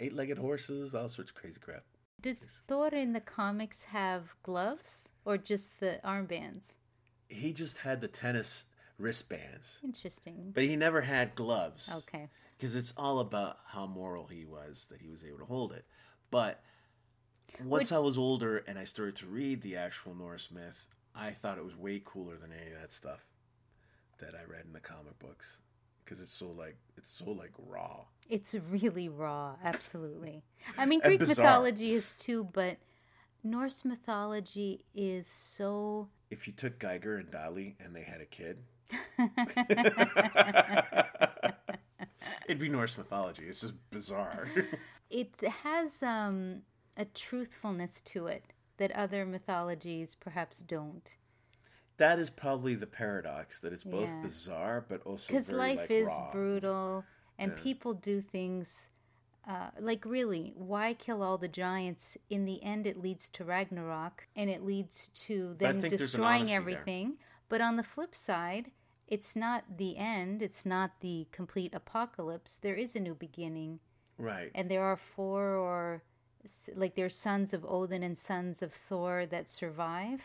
Eight-legged 0.00 0.38
horses, 0.38 0.94
all 0.94 1.08
sorts 1.08 1.30
of 1.30 1.36
crazy 1.36 1.60
crap. 1.60 1.84
Did 2.22 2.38
Thor 2.66 2.88
in 2.88 3.12
the 3.12 3.20
comics 3.20 3.82
have 3.82 4.34
gloves 4.42 5.10
or 5.26 5.36
just 5.36 5.78
the 5.80 6.00
armbands? 6.02 6.76
He 7.28 7.52
just 7.52 7.76
had 7.76 8.00
the 8.00 8.08
tennis 8.08 8.64
wristbands. 8.96 9.80
Interesting. 9.84 10.52
But 10.54 10.64
he 10.64 10.76
never 10.76 11.02
had 11.02 11.34
gloves. 11.34 11.90
Okay. 11.94 12.30
Because 12.60 12.74
it's 12.74 12.92
all 12.98 13.20
about 13.20 13.56
how 13.66 13.86
moral 13.86 14.26
he 14.26 14.44
was 14.44 14.86
that 14.90 15.00
he 15.00 15.08
was 15.08 15.24
able 15.24 15.38
to 15.38 15.46
hold 15.46 15.72
it. 15.72 15.86
But 16.30 16.62
once 17.64 17.90
Which... 17.90 17.96
I 17.96 18.00
was 18.00 18.18
older 18.18 18.58
and 18.68 18.78
I 18.78 18.84
started 18.84 19.16
to 19.16 19.26
read 19.26 19.62
the 19.62 19.76
actual 19.76 20.14
Norse 20.14 20.50
myth, 20.50 20.88
I 21.14 21.30
thought 21.30 21.56
it 21.56 21.64
was 21.64 21.74
way 21.74 22.02
cooler 22.04 22.36
than 22.36 22.50
any 22.52 22.70
of 22.70 22.80
that 22.80 22.92
stuff 22.92 23.20
that 24.18 24.34
I 24.34 24.50
read 24.50 24.66
in 24.66 24.74
the 24.74 24.80
comic 24.80 25.18
books 25.18 25.60
because 26.04 26.22
it's 26.22 26.32
so 26.32 26.48
like 26.48 26.76
it's 26.98 27.10
so 27.10 27.30
like 27.30 27.52
raw. 27.66 28.00
It's 28.28 28.54
really 28.68 29.08
raw, 29.08 29.54
absolutely. 29.64 30.42
I 30.78 30.84
mean, 30.84 31.00
Greek 31.00 31.20
mythology 31.20 31.92
is 31.92 32.12
too, 32.18 32.46
but 32.52 32.76
Norse 33.42 33.84
mythology 33.84 34.84
is 34.94 35.26
so. 35.26 36.08
If 36.30 36.46
you 36.46 36.52
took 36.52 36.78
Giger 36.78 37.18
and 37.18 37.30
Dalí 37.30 37.74
and 37.84 37.96
they 37.96 38.02
had 38.02 38.20
a 38.20 38.26
kid, 38.26 38.58
it'd 42.50 42.60
be 42.60 42.68
Norse 42.68 42.98
mythology. 42.98 43.44
It's 43.48 43.60
just 43.60 43.74
bizarre. 43.90 44.48
it 45.10 45.34
has 45.62 46.02
um, 46.02 46.62
a 46.96 47.04
truthfulness 47.04 48.00
to 48.02 48.26
it 48.26 48.44
that 48.78 48.90
other 48.92 49.24
mythologies 49.24 50.16
perhaps 50.18 50.58
don't 50.58 51.14
that 51.98 52.18
is 52.18 52.30
probably 52.30 52.74
the 52.74 52.86
paradox 52.86 53.60
that 53.60 53.72
it's 53.74 53.84
both 53.84 54.08
Yeah. 54.08 54.22
bizarre 54.22 54.84
but 54.88 55.02
also 55.02 55.32
because 55.32 55.50
life 55.52 55.76
like, 55.78 55.90
is 55.90 56.06
raw. 56.06 56.30
brutal 56.32 57.04
and 57.38 57.52
Yeah. 57.52 57.62
people 57.62 57.94
do 57.94 58.20
things 58.22 58.88
uh, 59.46 59.70
like 59.78 60.04
really 60.04 60.52
why 60.54 60.94
kill 60.94 61.22
all 61.22 61.38
the 61.38 61.48
giants 61.48 62.16
in 62.30 62.44
the 62.46 62.62
end 62.62 62.86
it 62.86 62.96
leads 63.00 63.28
to 63.30 63.44
ragnarok 63.44 64.26
and 64.36 64.48
it 64.50 64.62
leads 64.64 65.08
to 65.14 65.54
them 65.54 65.80
think 65.80 65.82
there's 65.82 66.14
an 66.14 66.20
destroying 66.20 66.26
honesty 66.36 66.52
there. 66.52 66.56
everything 66.56 67.18
but 67.48 67.60
on 67.60 67.76
the 67.76 67.82
flip 67.82 68.14
side 68.14 68.70
it's 69.10 69.34
not 69.36 69.64
the 69.76 69.96
end 69.96 70.40
it's 70.42 70.64
not 70.64 70.92
the 71.00 71.26
complete 71.32 71.74
apocalypse 71.74 72.56
there 72.56 72.74
is 72.74 72.94
a 72.96 73.00
new 73.00 73.14
beginning 73.14 73.80
Right. 74.18 74.50
and 74.54 74.70
there 74.70 74.82
are 74.84 74.96
four 74.96 75.56
or 75.56 76.02
like 76.74 76.94
there's 76.94 77.14
sons 77.14 77.52
of 77.52 77.64
odin 77.68 78.02
and 78.02 78.18
sons 78.18 78.62
of 78.62 78.72
thor 78.72 79.26
that 79.26 79.48
survive 79.48 80.22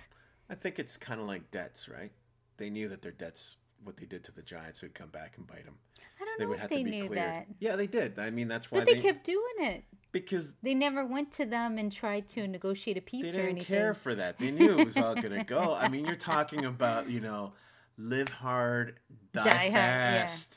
I 0.50 0.54
think 0.56 0.78
it's 0.78 0.96
kind 0.96 1.20
of 1.20 1.26
like 1.26 1.50
debts, 1.50 1.90
right? 1.90 2.12
They 2.58 2.70
knew 2.70 2.88
that 2.90 3.02
their 3.02 3.12
debts, 3.12 3.56
what 3.84 3.98
they 3.98 4.06
did 4.06 4.24
to 4.26 4.32
the 4.32 4.44
giants, 4.44 4.84
would 4.84 4.94
come 4.94 5.10
back 5.10 5.38
and 5.38 5.48
bite 5.48 5.66
them. 5.66 5.74
i 6.22 6.24
don't 6.24 6.38
They 6.38 6.44
know 6.44 6.50
would 6.50 6.56
if 6.58 6.62
have 6.62 6.70
they 6.70 6.78
to 6.84 6.84
be 6.84 6.92
knew 6.92 7.08
cleared. 7.08 7.18
that 7.18 7.48
Yeah, 7.58 7.76
they 7.76 7.88
did. 7.88 8.20
I 8.20 8.30
mean, 8.30 8.48
that's 8.48 8.70
why 8.72 8.80
but 8.82 8.86
they 8.86 9.02
kept 9.02 9.24
doing 9.26 9.58
it 9.62 9.84
because 10.12 10.52
They 10.62 10.76
never 10.76 11.04
went 11.04 11.32
to 11.34 11.46
them 11.48 11.80
and 11.80 11.92
tried 11.92 12.30
to 12.30 12.48
negotiate 12.48 12.96
a 12.96 13.02
peace 13.02 13.26
They 13.26 13.32
didn't 13.32 13.50
anything. 13.50 13.66
care 13.66 13.96
for 13.96 14.14
that. 14.14 14.38
They 14.38 14.52
knew 14.52 14.80
it 14.80 14.86
was 14.86 14.98
all 14.98 15.16
going 15.16 15.32
to 15.40 15.44
go. 15.44 15.74
I 15.74 15.90
mean, 15.90 16.06
you're 16.06 16.16
talking 16.16 16.66
about 16.66 17.10
you 17.10 17.22
know, 17.22 17.54
live 17.98 18.30
hard, 18.30 19.00
die, 19.34 19.44
Die 19.44 19.50
hard, 19.52 19.74
yeah. 19.74 20.22
fast. 20.28 20.56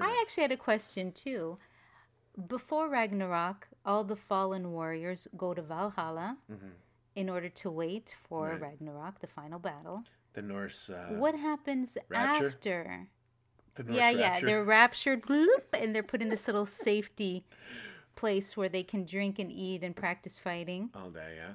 I 0.00 0.18
actually 0.22 0.42
had 0.42 0.52
a 0.52 0.56
question 0.56 1.12
too. 1.12 1.58
Before 2.46 2.88
Ragnarok, 2.88 3.66
all 3.84 4.04
the 4.04 4.16
fallen 4.16 4.72
warriors 4.72 5.26
go 5.36 5.52
to 5.54 5.62
Valhalla 5.62 6.36
in 7.16 7.28
order 7.28 7.48
to 7.48 7.70
wait 7.70 8.14
for 8.28 8.50
Mm-hmm. 8.50 8.62
Right. 8.62 8.70
Ragnarok, 8.72 9.20
the 9.20 9.26
final 9.26 9.58
battle. 9.58 10.04
the 10.34 10.42
Norse. 10.42 10.90
Uh, 10.90 11.14
what 11.18 11.34
happens 11.34 11.98
rapture? 12.08 12.46
after? 12.48 13.08
The 13.74 13.82
Norse 13.84 13.96
yeah, 13.96 14.10
yeah, 14.10 14.40
they're 14.40 14.64
raptured, 14.64 15.22
bloop, 15.22 15.64
and 15.72 15.94
they're 15.94 16.02
put 16.04 16.22
in 16.22 16.28
this 16.28 16.46
little 16.46 16.66
safety 16.66 17.44
place 18.16 18.56
where 18.56 18.68
they 18.68 18.82
can 18.82 19.04
drink 19.04 19.38
and 19.38 19.50
eat 19.50 19.82
and 19.82 19.94
practice 19.96 20.38
fighting. 20.38 20.90
all 20.94 21.10
day. 21.10 21.34
Yeah. 21.36 21.52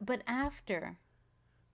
But 0.00 0.22
after, 0.26 0.96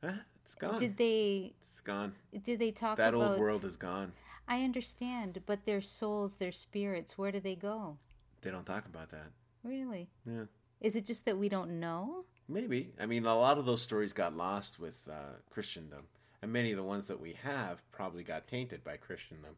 Eh, 0.02 0.12
it's 0.44 0.54
gone. 0.54 0.78
did 0.78 0.96
they 0.96 1.54
It's 1.62 1.80
gone. 1.80 2.14
did 2.44 2.58
they 2.58 2.70
talk 2.70 2.98
about 2.98 3.12
That 3.12 3.14
about 3.14 3.30
old 3.32 3.40
world 3.40 3.64
is 3.64 3.76
gone. 3.76 4.12
I 4.46 4.62
understand, 4.62 5.40
but 5.46 5.64
their 5.64 5.80
souls, 5.80 6.34
their 6.34 6.52
spirits, 6.52 7.16
where 7.16 7.32
do 7.32 7.40
they 7.40 7.56
go? 7.56 7.96
They 8.42 8.50
don't 8.50 8.66
talk 8.66 8.84
about 8.86 9.10
that. 9.10 9.30
Really? 9.62 10.10
Yeah. 10.26 10.44
Is 10.80 10.96
it 10.96 11.06
just 11.06 11.24
that 11.24 11.38
we 11.38 11.48
don't 11.48 11.80
know? 11.80 12.26
Maybe. 12.46 12.92
I 13.00 13.06
mean, 13.06 13.24
a 13.24 13.34
lot 13.34 13.56
of 13.56 13.64
those 13.64 13.80
stories 13.80 14.12
got 14.12 14.36
lost 14.36 14.78
with 14.78 15.08
uh, 15.10 15.38
Christendom, 15.48 16.02
and 16.42 16.52
many 16.52 16.72
of 16.72 16.76
the 16.76 16.82
ones 16.82 17.06
that 17.06 17.20
we 17.20 17.32
have 17.42 17.82
probably 17.90 18.22
got 18.22 18.46
tainted 18.46 18.84
by 18.84 18.98
Christendom. 18.98 19.56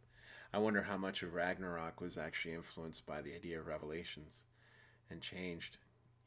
I 0.53 0.59
wonder 0.59 0.83
how 0.83 0.97
much 0.97 1.25
of 1.25 1.35
Ragnarok 1.35 2.01
was 2.01 2.17
actually 2.17 2.55
influenced 2.55 3.05
by 3.07 3.21
the 3.23 3.35
idea 3.35 3.59
of 3.59 3.67
revelations 3.67 4.45
and 5.11 5.21
changed. 5.21 5.79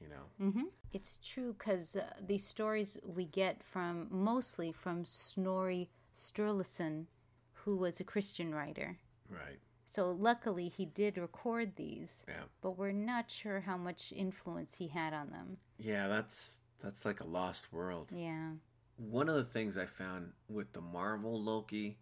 You 0.02 0.08
know, 0.10 0.46
Mm-hmm. 0.50 0.64
It's 0.94 1.20
true 1.24 1.54
because 1.58 1.96
uh, 1.96 2.04
these 2.26 2.46
stories 2.46 2.98
we 3.04 3.26
get 3.26 3.62
from 3.64 4.08
mostly 4.10 4.72
from 4.72 5.06
Snorri 5.06 5.90
Sturluson, 6.16 7.06
who 7.54 7.76
was 7.76 8.00
a 8.00 8.04
Christian 8.06 8.56
writer. 8.56 8.98
right? 9.30 9.60
So 9.92 10.12
luckily 10.12 10.70
he 10.70 10.86
did 10.86 11.18
record 11.18 11.76
these, 11.76 12.24
Yeah, 12.28 12.44
but 12.62 12.78
we're 12.78 12.92
not 12.94 13.30
sure 13.30 13.60
how 13.62 13.76
much 13.78 14.14
influence 14.16 14.76
he 14.78 14.88
had 14.88 15.14
on 15.14 15.32
them. 15.32 15.58
yeah. 15.78 16.08
That's 16.08 16.60
that's 16.82 17.04
like 17.06 17.20
a 17.20 17.28
lost 17.28 17.74
world. 17.74 18.12
Yeah. 18.16 18.52
One 18.98 19.28
of 19.30 19.36
the 19.36 19.44
things 19.44 19.78
I 19.78 19.86
found 19.86 20.32
with 20.48 20.72
the 20.74 20.82
Marvel 20.82 21.42
Loki 21.42 21.98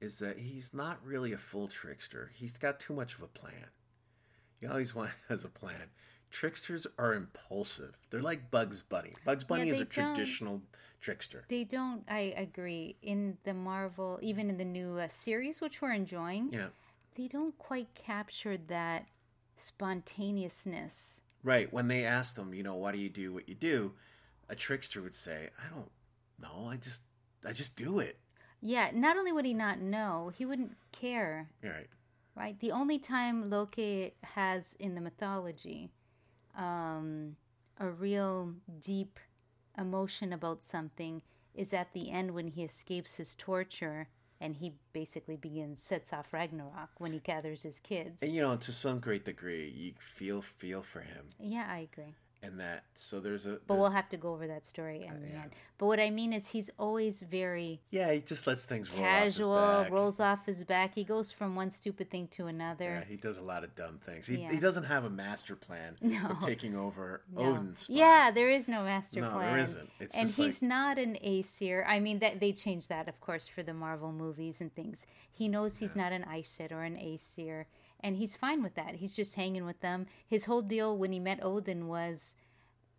is 0.00 0.18
that 0.18 0.38
he's 0.38 0.74
not 0.74 0.98
really 1.04 1.32
a 1.32 1.38
full 1.38 1.68
trickster. 1.68 2.30
He's 2.34 2.52
got 2.52 2.80
too 2.80 2.92
much 2.94 3.14
of 3.14 3.22
a 3.22 3.26
plan. 3.28 3.70
He 4.60 4.66
always 4.66 4.94
want, 4.98 5.10
has 5.28 5.44
a 5.44 5.48
plan. 5.48 5.88
Tricksters 6.34 6.84
are 6.98 7.14
impulsive. 7.14 7.96
They're 8.10 8.20
like 8.20 8.50
Bugs 8.50 8.82
Bunny. 8.82 9.12
Bugs 9.24 9.44
Bunny 9.44 9.68
is 9.70 9.78
a 9.78 9.84
traditional 9.84 10.60
trickster. 11.00 11.44
They 11.48 11.62
don't, 11.62 12.02
I 12.10 12.34
agree. 12.36 12.96
In 13.02 13.38
the 13.44 13.54
Marvel, 13.54 14.18
even 14.20 14.50
in 14.50 14.56
the 14.58 14.64
new 14.64 14.98
uh, 14.98 15.06
series, 15.08 15.60
which 15.60 15.80
we're 15.80 15.92
enjoying, 15.92 16.50
Yeah. 16.52 16.66
they 17.14 17.28
don't 17.28 17.56
quite 17.56 17.94
capture 17.94 18.56
that 18.56 19.06
spontaneousness. 19.56 21.20
Right. 21.44 21.72
When 21.72 21.86
they 21.86 22.04
ask 22.04 22.34
them, 22.34 22.52
you 22.52 22.64
know, 22.64 22.74
why 22.74 22.90
do 22.90 22.98
you 22.98 23.08
do 23.10 23.32
what 23.32 23.48
you 23.48 23.54
do? 23.54 23.92
A 24.48 24.56
trickster 24.56 25.02
would 25.02 25.14
say, 25.14 25.50
I 25.56 25.72
don't 25.72 25.90
know. 26.42 26.68
I 26.68 26.76
just, 26.78 27.02
I 27.46 27.52
just 27.52 27.76
do 27.76 28.00
it. 28.00 28.18
Yeah, 28.60 28.90
not 28.92 29.16
only 29.16 29.30
would 29.30 29.44
he 29.44 29.54
not 29.54 29.78
know, 29.78 30.32
he 30.36 30.44
wouldn't 30.44 30.76
care, 30.90 31.48
You're 31.62 31.74
right. 31.74 31.86
right? 32.34 32.58
The 32.58 32.72
only 32.72 32.98
time 32.98 33.50
Loki 33.50 34.14
has 34.22 34.74
in 34.80 34.96
the 34.96 35.00
mythology 35.00 35.90
um, 36.56 37.36
a 37.78 37.88
real 37.88 38.54
deep 38.80 39.18
emotion 39.76 40.32
about 40.32 40.62
something 40.62 41.22
is 41.54 41.72
at 41.72 41.92
the 41.92 42.10
end 42.10 42.32
when 42.32 42.48
he 42.48 42.62
escapes 42.62 43.16
his 43.16 43.34
torture 43.34 44.08
and 44.40 44.56
he 44.56 44.74
basically 44.92 45.36
begins 45.36 45.82
sets 45.82 46.12
off 46.12 46.32
Ragnarok 46.32 46.90
when 46.98 47.12
he 47.12 47.18
gathers 47.18 47.62
his 47.62 47.78
kids. 47.78 48.22
And 48.22 48.34
you 48.34 48.42
know, 48.42 48.56
to 48.56 48.72
some 48.72 48.98
great 49.00 49.24
degree, 49.24 49.70
you 49.70 49.92
feel 49.98 50.42
feel 50.42 50.82
for 50.82 51.00
him, 51.00 51.26
Yeah, 51.38 51.66
I 51.68 51.88
agree. 51.92 52.14
And 52.44 52.60
that. 52.60 52.84
So 52.94 53.20
there's 53.20 53.46
a. 53.46 53.58
But 53.66 53.78
we'll 53.78 53.90
have 53.90 54.08
to 54.10 54.16
go 54.16 54.32
over 54.32 54.46
that 54.46 54.66
story 54.66 55.06
uh, 55.08 55.14
in 55.14 55.22
the 55.22 55.28
yeah. 55.28 55.42
end. 55.42 55.50
But 55.78 55.86
what 55.86 55.98
I 55.98 56.10
mean 56.10 56.32
is, 56.32 56.48
he's 56.48 56.70
always 56.78 57.20
very 57.22 57.80
yeah, 57.90 58.12
he 58.12 58.20
just 58.20 58.46
lets 58.46 58.64
things 58.64 58.90
roll 58.90 59.00
casual, 59.00 59.52
off 59.52 59.78
his 59.78 59.84
back. 59.84 59.92
rolls 59.92 60.20
off 60.20 60.46
his 60.46 60.64
back. 60.64 60.94
He 60.94 61.04
goes 61.04 61.32
from 61.32 61.56
one 61.56 61.70
stupid 61.70 62.10
thing 62.10 62.28
to 62.28 62.46
another. 62.46 63.02
Yeah, 63.02 63.04
he 63.08 63.16
does 63.16 63.38
a 63.38 63.42
lot 63.42 63.64
of 63.64 63.74
dumb 63.74 63.98
things. 64.04 64.26
He, 64.26 64.36
Yeah. 64.36 64.52
he 64.52 64.58
doesn't 64.58 64.84
have 64.84 65.04
a 65.04 65.10
master 65.10 65.56
plan 65.56 65.96
No. 66.00 66.26
of 66.28 66.40
taking 66.46 66.76
over 66.76 67.22
No. 67.34 67.42
Odin's. 67.42 67.86
Yeah, 67.88 68.30
there 68.30 68.50
is 68.50 68.68
no 68.68 68.84
master 68.84 69.20
No, 69.20 69.30
plan. 69.30 69.50
there 69.54 69.58
isn't. 69.64 69.90
It's 70.00 70.14
and 70.14 70.28
he's 70.30 70.62
like- 70.62 70.68
not 70.68 70.98
an 70.98 71.16
Aesir. 71.22 71.84
I 71.88 71.98
mean, 72.00 72.18
that 72.20 72.40
they 72.40 72.52
changed 72.52 72.88
that, 72.90 73.08
of 73.08 73.20
course, 73.20 73.48
for 73.48 73.62
the 73.62 73.74
Marvel 73.74 74.12
movies 74.12 74.60
and 74.60 74.72
things. 74.74 74.98
He 75.32 75.48
knows 75.48 75.78
he's 75.78 75.96
not 75.96 76.12
an 76.12 76.24
Aesir 76.24 76.68
or 76.70 76.82
an 76.84 76.96
Aesir, 76.96 77.66
and 78.00 78.16
he's 78.16 78.36
fine 78.36 78.62
with 78.62 78.74
that. 78.74 78.96
He's 78.96 79.14
just 79.14 79.34
hanging 79.34 79.64
with 79.64 79.80
them. 79.80 80.06
His 80.26 80.44
whole 80.44 80.62
deal 80.62 80.96
when 80.96 81.12
he 81.12 81.20
met 81.20 81.42
Odin 81.42 81.88
was, 81.88 82.34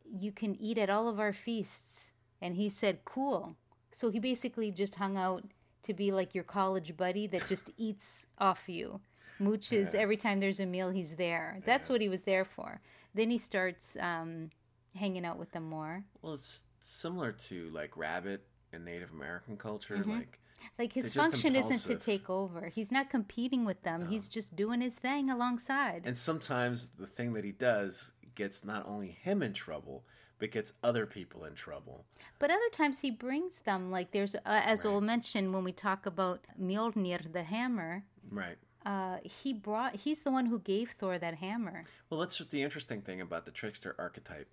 "You 0.03 0.31
can 0.31 0.55
eat 0.55 0.77
at 0.77 0.89
all 0.89 1.07
of 1.07 1.19
our 1.19 1.33
feasts," 1.33 2.11
and 2.41 2.55
he 2.55 2.69
said, 2.69 3.05
"Cool." 3.05 3.55
So 3.91 4.09
he 4.09 4.19
basically 4.19 4.71
just 4.71 4.95
hung 4.95 5.17
out 5.17 5.45
to 5.83 5.93
be 5.93 6.11
like 6.11 6.35
your 6.35 6.43
college 6.43 6.97
buddy 6.97 7.27
that 7.27 7.47
just 7.49 7.71
eats 7.77 8.25
off 8.37 8.67
you. 8.67 8.99
Mooches 9.39 9.93
every 9.93 10.17
time 10.17 10.39
there's 10.39 10.59
a 10.59 10.65
meal, 10.65 10.89
he's 10.89 11.15
there. 11.15 11.59
That's 11.65 11.89
what 11.89 12.01
he 12.01 12.09
was 12.09 12.21
there 12.21 12.45
for. 12.45 12.79
Then 13.13 13.29
he 13.29 13.37
starts 13.37 13.97
um, 13.99 14.49
hanging 14.95 15.25
out 15.25 15.37
with 15.37 15.51
them 15.51 15.63
more. 15.63 16.03
Well, 16.21 16.35
it's 16.35 16.63
similar 16.79 17.31
to 17.31 17.69
like 17.71 17.97
rabbit 17.97 18.45
in 18.71 18.85
Native 18.85 19.11
American 19.11 19.57
culture. 19.57 19.97
Mm-hmm. 19.97 20.11
Like, 20.11 20.39
Like 20.77 20.93
his 20.93 21.13
They're 21.13 21.23
function 21.23 21.55
isn't 21.55 21.83
to 21.85 21.95
take 21.95 22.29
over. 22.29 22.67
He's 22.67 22.91
not 22.91 23.09
competing 23.09 23.65
with 23.65 23.81
them. 23.83 24.07
He's 24.07 24.27
just 24.27 24.55
doing 24.55 24.81
his 24.81 24.95
thing 24.95 25.29
alongside. 25.29 26.03
and 26.05 26.17
sometimes 26.17 26.87
the 26.99 27.07
thing 27.07 27.33
that 27.33 27.43
he 27.43 27.51
does 27.51 28.11
gets 28.35 28.63
not 28.65 28.85
only 28.87 29.11
him 29.11 29.41
in 29.41 29.53
trouble, 29.53 30.03
but 30.37 30.51
gets 30.51 30.73
other 30.83 31.05
people 31.05 31.45
in 31.45 31.55
trouble. 31.55 32.05
But 32.39 32.51
other 32.51 32.69
times 32.71 32.99
he 32.99 33.09
brings 33.11 33.59
them. 33.59 33.91
Like 33.91 34.11
there's, 34.11 34.35
uh, 34.35 34.39
as 34.45 34.83
we'll 34.83 35.01
mention 35.01 35.53
when 35.53 35.63
we 35.63 35.71
talk 35.71 36.05
about 36.05 36.41
Mjolnir, 36.61 37.31
the 37.31 37.43
hammer. 37.43 38.03
Right. 38.29 38.57
Uh, 38.85 39.17
he 39.23 39.53
brought. 39.53 39.95
He's 39.95 40.21
the 40.21 40.31
one 40.31 40.45
who 40.47 40.59
gave 40.59 40.91
Thor 40.91 41.17
that 41.17 41.35
hammer. 41.35 41.85
Well, 42.09 42.19
that's 42.19 42.37
the 42.37 42.61
interesting 42.61 43.01
thing 43.01 43.19
about 43.21 43.45
the 43.45 43.51
trickster 43.51 43.95
archetype. 43.97 44.47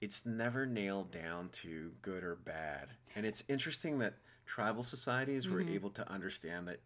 It's 0.00 0.24
never 0.24 0.64
nailed 0.66 1.10
down 1.12 1.50
to 1.62 1.90
good 2.02 2.24
or 2.24 2.36
bad. 2.36 2.88
And 3.14 3.26
it's 3.26 3.44
interesting 3.48 3.98
that 3.98 4.14
tribal 4.46 4.82
societies 4.82 5.46
were 5.48 5.60
Mm-hmm. 5.60 5.74
able 5.74 5.90
to 5.90 6.10
understand 6.10 6.66
that 6.68 6.80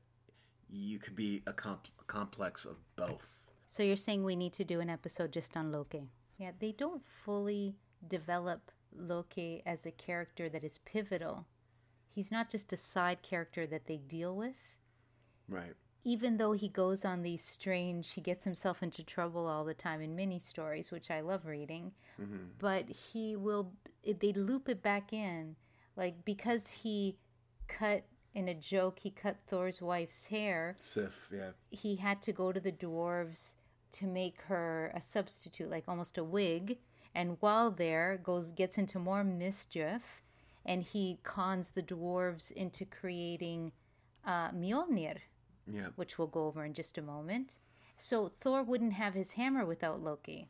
you 0.69 0.99
could 0.99 1.15
be 1.15 1.43
a, 1.47 1.53
comp- 1.53 1.89
a 2.01 2.05
complex 2.05 2.65
of 2.65 2.77
both. 2.97 3.27
So 3.69 3.83
you're 3.83 3.97
saying 3.97 4.25
we 4.25 4.37
need 4.37 4.53
to 4.55 4.65
do 4.65 4.81
an 4.81 4.91
episode 4.91 5.33
just 5.33 5.57
on 5.57 5.71
Loki? 5.71 6.09
Yeah, 6.39 6.51
they 6.59 6.73
don't 6.73 7.05
fully 7.07 7.77
develop 8.09 8.73
Loki 8.97 9.63
as 9.65 9.87
a 9.87 9.91
character 9.93 10.49
that 10.49 10.65
is 10.65 10.79
pivotal. 10.85 11.47
He's 12.15 12.31
not 12.33 12.51
just 12.51 12.73
a 12.73 12.77
side 12.77 13.23
character 13.23 13.67
that 13.67 13.87
they 13.87 13.97
deal 13.97 14.35
with. 14.37 14.57
Right. 15.49 15.75
Even 16.05 16.37
though 16.37 16.53
he 16.53 16.69
goes 16.69 17.05
on 17.05 17.23
these 17.23 17.43
strange, 17.45 18.11
he 18.13 18.21
gets 18.21 18.45
himself 18.45 18.83
into 18.83 19.03
trouble 19.03 19.47
all 19.47 19.65
the 19.65 19.75
time 19.75 20.01
in 20.03 20.15
mini 20.15 20.39
stories, 20.39 20.91
which 20.91 21.11
I 21.11 21.21
love 21.21 21.47
reading. 21.47 21.93
But 22.59 22.89
he 22.89 23.37
will, 23.37 23.73
they 24.05 24.33
loop 24.33 24.69
it 24.69 24.83
back 24.83 25.13
in, 25.13 25.57
like 25.97 26.25
because 26.25 26.71
he 26.71 27.17
cut 27.69 28.05
in 28.35 28.49
a 28.49 28.55
joke, 28.55 28.99
he 28.99 29.11
cut 29.11 29.37
Thor's 29.49 29.81
wife's 29.81 30.27
hair. 30.27 30.77
Sif, 30.79 31.29
yeah. 31.33 31.51
He 31.71 31.97
had 31.97 32.21
to 32.23 32.33
go 32.33 32.53
to 32.53 32.61
the 32.61 32.73
dwarves 32.73 33.55
to 33.93 34.07
make 34.07 34.41
her 34.43 34.91
a 34.95 35.01
substitute, 35.01 35.71
like 35.71 35.85
almost 35.89 36.19
a 36.19 36.25
wig. 36.25 36.79
And 37.15 37.37
while 37.41 37.71
there, 37.71 38.19
goes 38.23 38.51
gets 38.51 38.77
into 38.77 38.99
more 38.99 39.23
mischief. 39.25 40.03
and 40.67 40.83
he 40.83 41.19
cons 41.23 41.71
the 41.73 41.83
dwarves 41.83 42.51
into 42.53 42.85
creating 42.85 43.71
uh, 44.27 44.51
Mjolnir, 44.51 45.19
Yeah. 45.67 45.89
which 45.97 46.19
we'll 46.19 46.29
go 46.29 46.47
over 46.47 46.65
in 46.65 46.75
just 46.75 46.99
a 46.99 47.03
moment. 47.03 47.55
So 47.97 48.33
Thor 48.41 48.63
wouldn't 48.63 48.93
have 48.95 49.15
his 49.15 49.33
hammer 49.33 49.65
without 49.65 50.03
Loki. 50.03 50.49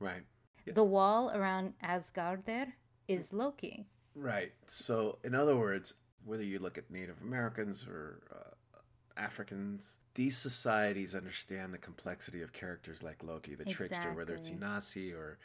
Right. 0.00 0.22
The 0.66 0.84
wall 0.84 1.30
around 1.30 1.74
Asgard 1.82 2.44
there 2.46 2.74
is 3.06 3.32
Loki. 3.32 3.86
Right. 4.14 4.52
So, 4.66 5.18
in 5.22 5.34
other 5.34 5.56
words, 5.56 5.94
whether 6.24 6.42
you 6.42 6.58
look 6.58 6.76
at 6.78 6.90
Native 6.90 7.20
Americans 7.22 7.86
or 7.88 8.22
uh, 8.34 8.80
Africans, 9.16 9.98
these 10.14 10.36
societies 10.36 11.14
understand 11.14 11.72
the 11.72 11.78
complexity 11.78 12.42
of 12.42 12.52
characters 12.52 13.02
like 13.02 13.22
Loki, 13.22 13.54
the 13.54 13.64
trickster, 13.64 14.12
whether 14.14 14.34
it's 14.34 14.48
Exactly. 14.48 15.10
Anansi 15.12 15.14
or 15.16 15.38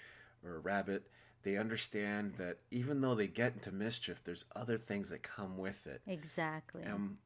or 0.44 0.56
a 0.56 0.60
rabbit. 0.60 1.08
They 1.44 1.58
understand 1.58 2.34
that 2.38 2.58
even 2.72 3.02
though 3.02 3.16
they 3.16 3.28
get 3.28 3.54
into 3.54 3.72
mischief, 3.72 4.22
there's 4.24 4.46
other 4.56 4.78
things 4.78 5.10
that 5.10 5.22
come 5.24 5.58
with 5.58 5.86
it. 5.88 6.02
Exactly. 6.08 6.84
And 6.84 7.18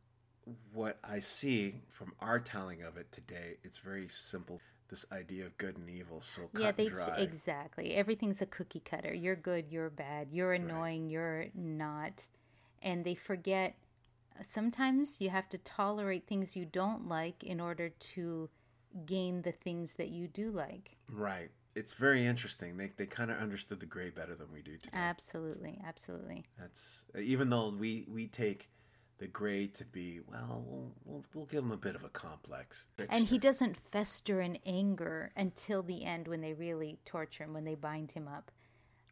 what 0.74 1.00
I 1.04 1.20
see 1.20 1.76
from 1.90 2.14
our 2.20 2.40
telling 2.40 2.84
of 2.84 2.98
it 2.98 3.12
today, 3.12 3.58
it's 3.64 3.80
very 3.80 4.08
simple. 4.08 4.62
This 4.90 5.06
idea 5.12 5.46
of 5.48 5.58
good 5.58 5.78
and 5.78 5.90
evil, 5.90 6.22
so 6.22 6.44
cut 6.54 6.62
yeah, 6.62 6.72
they 6.72 6.86
and 6.86 6.94
dry. 6.94 7.18
exactly. 7.18 7.96
Everything's 7.96 8.42
a 8.42 8.46
cookie 8.46 8.82
cutter. 8.82 9.14
You're 9.14 9.36
good, 9.36 9.66
you're 9.72 9.90
bad. 9.90 10.28
You're 10.32 10.54
annoying, 10.54 11.10
you're 11.10 11.48
not. 11.56 12.28
And 12.84 13.04
they 13.04 13.16
forget 13.16 13.76
sometimes 14.44 15.20
you 15.22 15.30
have 15.30 15.50
to 15.50 15.58
tolerate 15.60 16.28
things 16.28 16.56
you 16.56 16.66
don't 16.66 17.08
like 17.08 17.44
in 17.44 17.60
order 17.60 17.90
to 17.90 18.50
gain 19.06 19.42
the 19.42 19.52
things 19.52 19.94
that 19.94 20.10
you 20.10 20.28
do 20.28 20.52
like. 20.52 20.98
right. 21.12 21.50
It's 21.76 21.92
very 21.92 22.26
interesting. 22.26 22.78
They 22.78 22.92
they 22.96 23.06
kind 23.06 23.30
of 23.30 23.38
understood 23.38 23.82
the 23.82 23.86
gray 23.86 24.10
better 24.10 24.34
than 24.36 24.48
we 24.54 24.62
do 24.62 24.78
today. 24.78 24.92
Absolutely, 24.94 25.82
absolutely. 25.86 26.46
That's 26.58 27.04
even 27.20 27.50
though 27.50 27.70
we 27.78 28.06
we 28.10 28.28
take 28.28 28.70
the 29.18 29.28
gray 29.28 29.68
to 29.68 29.86
be 29.86 30.20
well, 30.30 30.64
we'll 30.68 30.92
we'll, 31.06 31.26
we'll 31.34 31.46
give 31.46 31.64
him 31.64 31.72
a 31.72 31.78
bit 31.78 31.96
of 31.96 32.04
a 32.04 32.10
complex. 32.10 32.88
And 33.10 33.26
he 33.28 33.38
doesn't 33.38 33.78
fester 33.78 34.42
in 34.42 34.58
anger 34.66 35.32
until 35.38 35.82
the 35.84 36.04
end 36.06 36.28
when 36.28 36.42
they 36.42 36.54
really 36.54 37.00
torture 37.06 37.44
him, 37.46 37.54
when 37.54 37.64
they 37.66 37.76
bind 37.76 38.12
him 38.12 38.28
up 38.28 38.52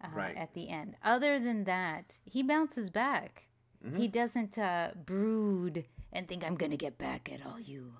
uh, 0.03 0.07
Right. 0.13 0.35
at 0.35 0.53
the 0.53 0.69
end. 0.69 0.95
Other 1.03 1.39
than 1.39 1.63
that, 1.65 2.17
he 2.25 2.43
bounces 2.43 2.89
back. 2.89 3.47
Mm-hmm. 3.85 3.97
He 3.97 4.07
doesn't 4.07 4.57
uh, 4.57 4.91
brood 5.05 5.85
and 6.11 6.27
think, 6.27 6.43
I'm 6.45 6.55
going 6.55 6.71
to 6.71 6.77
get 6.77 6.97
back 6.97 7.31
at 7.31 7.45
all 7.45 7.59
you 7.59 7.93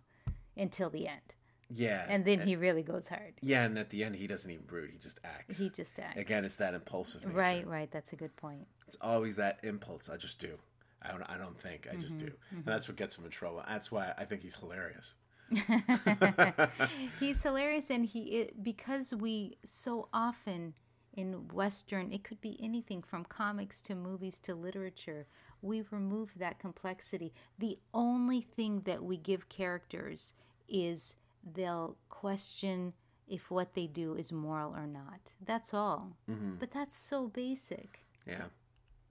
until 0.58 0.90
the 0.90 1.08
end. 1.08 1.34
yeah, 1.70 2.06
And 2.10 2.24
then 2.26 2.42
he 2.42 2.56
really 2.56 2.84
goes 2.84 3.08
hard. 3.08 3.34
yeah, 3.42 3.64
and 3.64 3.78
at 3.78 3.90
the 3.90 4.04
end 4.04 4.16
he 4.18 4.28
doesn't 4.28 4.50
even 4.52 4.66
brood. 4.66 4.90
He 4.92 4.98
just 4.98 5.20
acts. 5.24 5.58
He 5.58 5.70
just 5.70 5.98
acts. 6.00 6.18
Again, 6.20 6.46
it's 6.46 6.58
that 6.58 6.74
impulsive. 6.74 7.26
Nature. 7.26 7.38
Right, 7.38 7.68
right. 7.68 7.90
That's 7.92 8.12
a 8.14 8.16
good 8.16 8.36
point. 8.36 8.68
It's 8.88 8.98
always 9.02 9.38
that 9.38 9.60
impulse. 9.64 10.10
I 10.10 10.18
just 10.18 10.40
do. 10.40 10.58
I 11.04 11.12
don't. 11.12 11.24
I 11.24 11.38
don't 11.38 11.60
think. 11.60 11.88
I 11.92 11.96
just 11.96 12.18
Mm-hmm, 12.18 12.26
do. 12.26 12.32
And 12.66 12.74
that's 12.74 12.88
what 12.88 12.98
gets 12.98 13.18
him 13.18 13.26
in 13.26 13.32
trouble. 13.32 13.64
That's 13.68 13.92
why 13.92 14.14
I 14.18 14.26
think 14.26 14.42
he's 14.42 14.56
hilarious. 14.56 15.16
He's 17.20 17.42
hilarious, 17.44 17.90
and 17.90 18.06
he 18.06 18.22
it, 18.42 18.64
because 18.64 19.14
we 19.14 19.58
so 19.66 20.10
often 20.14 20.74
in 21.14 21.48
Western, 21.50 22.12
it 22.12 22.24
could 22.24 22.42
be 22.42 22.58
anything 22.62 23.02
from 23.04 23.26
comics 23.26 23.82
to 23.84 23.96
movies 23.96 24.40
to 24.40 24.56
literature. 24.56 25.28
We 25.62 25.84
remove 25.92 26.32
that 26.38 26.60
complexity. 26.60 27.34
The 27.60 27.78
only 27.94 28.42
thing 28.42 28.82
that 28.86 29.04
we 29.04 29.18
give 29.18 29.50
characters 29.50 30.34
is 30.68 31.16
they'll 31.54 31.98
question 32.10 32.94
if 33.28 33.52
what 33.52 33.74
they 33.76 33.88
do 33.88 34.16
is 34.16 34.32
moral 34.32 34.76
or 34.76 34.88
not. 34.88 35.32
That's 35.46 35.74
all. 35.74 36.18
But 36.60 36.72
that's 36.72 36.98
so 36.98 37.28
basic. 37.28 38.06
Yeah. 38.26 38.46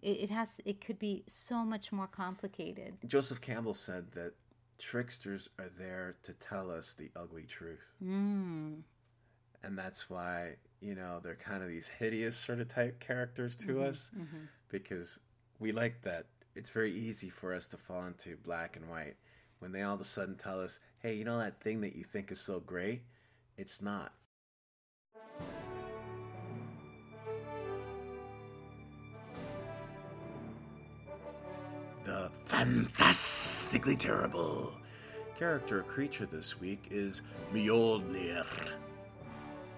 It, 0.02 0.22
it 0.24 0.30
has. 0.30 0.60
It 0.64 0.84
could 0.84 0.98
be 0.98 1.24
so 1.28 1.64
much 1.64 1.92
more 1.92 2.06
complicated. 2.08 2.94
Joseph 3.06 3.40
Campbell 3.40 3.74
said 3.74 4.10
that 4.12 4.32
tricksters 4.78 5.48
are 5.58 5.70
there 5.78 6.16
to 6.24 6.32
tell 6.34 6.70
us 6.70 6.94
the 6.94 7.10
ugly 7.16 7.44
truth. 7.44 7.92
Mm. 8.02 8.82
and 9.62 9.78
that's 9.78 10.10
why 10.10 10.56
you 10.80 10.94
know 10.94 11.20
they're 11.22 11.36
kind 11.36 11.62
of 11.62 11.68
these 11.68 11.88
hideous 11.88 12.36
sort 12.36 12.60
of 12.60 12.68
type 12.68 12.98
characters 12.98 13.54
to 13.56 13.68
Mm-hmm, 13.68 13.84
us 13.84 14.10
because 14.68 15.20
we 15.60 15.70
like 15.72 16.02
that 16.02 16.26
it's 16.54 16.70
very 16.70 16.92
easy 16.92 17.30
for 17.30 17.54
us 17.54 17.66
to 17.68 17.76
fall 17.76 18.04
into 18.06 18.36
black 18.38 18.76
and 18.76 18.88
white 18.90 19.14
when 19.60 19.70
they 19.72 19.82
all 19.82 19.94
of 19.94 20.00
a 20.00 20.04
sudden 20.04 20.34
tell 20.36 20.60
us 20.60 20.80
hey 20.98 21.14
you 21.14 21.24
know 21.24 21.38
that 21.38 21.60
thing 21.60 21.80
that 21.82 21.94
you 21.94 22.02
think 22.04 22.32
is 22.32 22.40
so 22.40 22.58
great 22.60 23.02
it's 23.56 23.80
not 23.80 24.12
fantastically 32.62 33.96
terrible 33.96 34.72
character 35.36 35.82
creature 35.82 36.26
this 36.26 36.60
week 36.60 36.86
is 36.92 37.22
Mjolnir. 37.52 38.46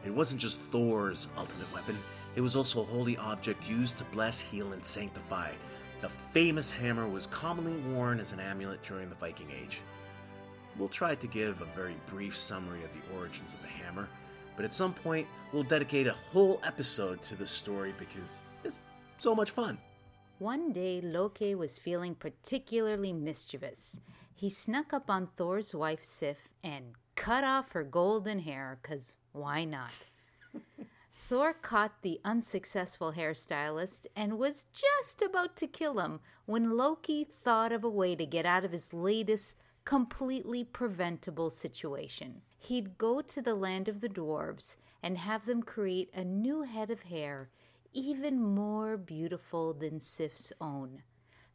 It 0.04 0.12
wasn't 0.12 0.42
just 0.42 0.58
Thor's 0.70 1.28
ultimate 1.38 1.72
weapon, 1.72 1.98
it 2.36 2.42
was 2.42 2.56
also 2.56 2.82
a 2.82 2.84
holy 2.84 3.16
object 3.16 3.66
used 3.66 3.96
to 3.96 4.04
bless, 4.12 4.38
heal, 4.38 4.74
and 4.74 4.84
sanctify. 4.84 5.52
The 6.02 6.10
famous 6.32 6.70
hammer 6.70 7.08
was 7.08 7.26
commonly 7.28 7.72
worn 7.90 8.20
as 8.20 8.32
an 8.32 8.40
amulet 8.40 8.82
during 8.82 9.08
the 9.08 9.14
Viking 9.14 9.48
Age. 9.50 9.80
We'll 10.78 10.90
try 10.90 11.14
to 11.14 11.26
give 11.26 11.62
a 11.62 11.76
very 11.76 11.96
brief 12.08 12.36
summary 12.36 12.84
of 12.84 12.90
the 12.92 13.16
origins 13.18 13.54
of 13.54 13.62
the 13.62 13.68
hammer, 13.68 14.10
but 14.56 14.66
at 14.66 14.74
some 14.74 14.92
point 14.92 15.26
we'll 15.54 15.62
dedicate 15.62 16.06
a 16.06 16.16
whole 16.32 16.60
episode 16.64 17.22
to 17.22 17.34
this 17.34 17.50
story 17.50 17.94
because 17.98 18.40
it's 18.62 18.76
so 19.16 19.34
much 19.34 19.52
fun. 19.52 19.78
One 20.38 20.72
day, 20.72 21.00
Loki 21.00 21.54
was 21.54 21.78
feeling 21.78 22.16
particularly 22.16 23.12
mischievous. 23.12 24.00
He 24.34 24.50
snuck 24.50 24.92
up 24.92 25.08
on 25.08 25.28
Thor's 25.28 25.74
wife, 25.74 26.02
Sif, 26.02 26.48
and 26.62 26.94
cut 27.14 27.44
off 27.44 27.70
her 27.70 27.84
golden 27.84 28.40
hair, 28.40 28.78
because 28.82 29.14
why 29.32 29.64
not? 29.64 29.92
Thor 31.28 31.54
caught 31.54 32.02
the 32.02 32.20
unsuccessful 32.24 33.12
hairstylist 33.12 34.06
and 34.16 34.38
was 34.38 34.66
just 34.72 35.22
about 35.22 35.56
to 35.56 35.68
kill 35.68 36.00
him 36.00 36.20
when 36.46 36.76
Loki 36.76 37.24
thought 37.24 37.72
of 37.72 37.84
a 37.84 37.88
way 37.88 38.16
to 38.16 38.26
get 38.26 38.44
out 38.44 38.64
of 38.64 38.72
his 38.72 38.92
latest, 38.92 39.56
completely 39.84 40.64
preventable 40.64 41.48
situation. 41.48 42.42
He'd 42.58 42.98
go 42.98 43.22
to 43.22 43.40
the 43.40 43.54
land 43.54 43.88
of 43.88 44.00
the 44.00 44.08
dwarves 44.08 44.76
and 45.02 45.16
have 45.16 45.46
them 45.46 45.62
create 45.62 46.10
a 46.12 46.24
new 46.24 46.62
head 46.62 46.90
of 46.90 47.02
hair 47.02 47.50
even 47.94 48.42
more 48.42 48.96
beautiful 48.96 49.72
than 49.72 49.98
Sif's 50.00 50.52
own. 50.60 51.02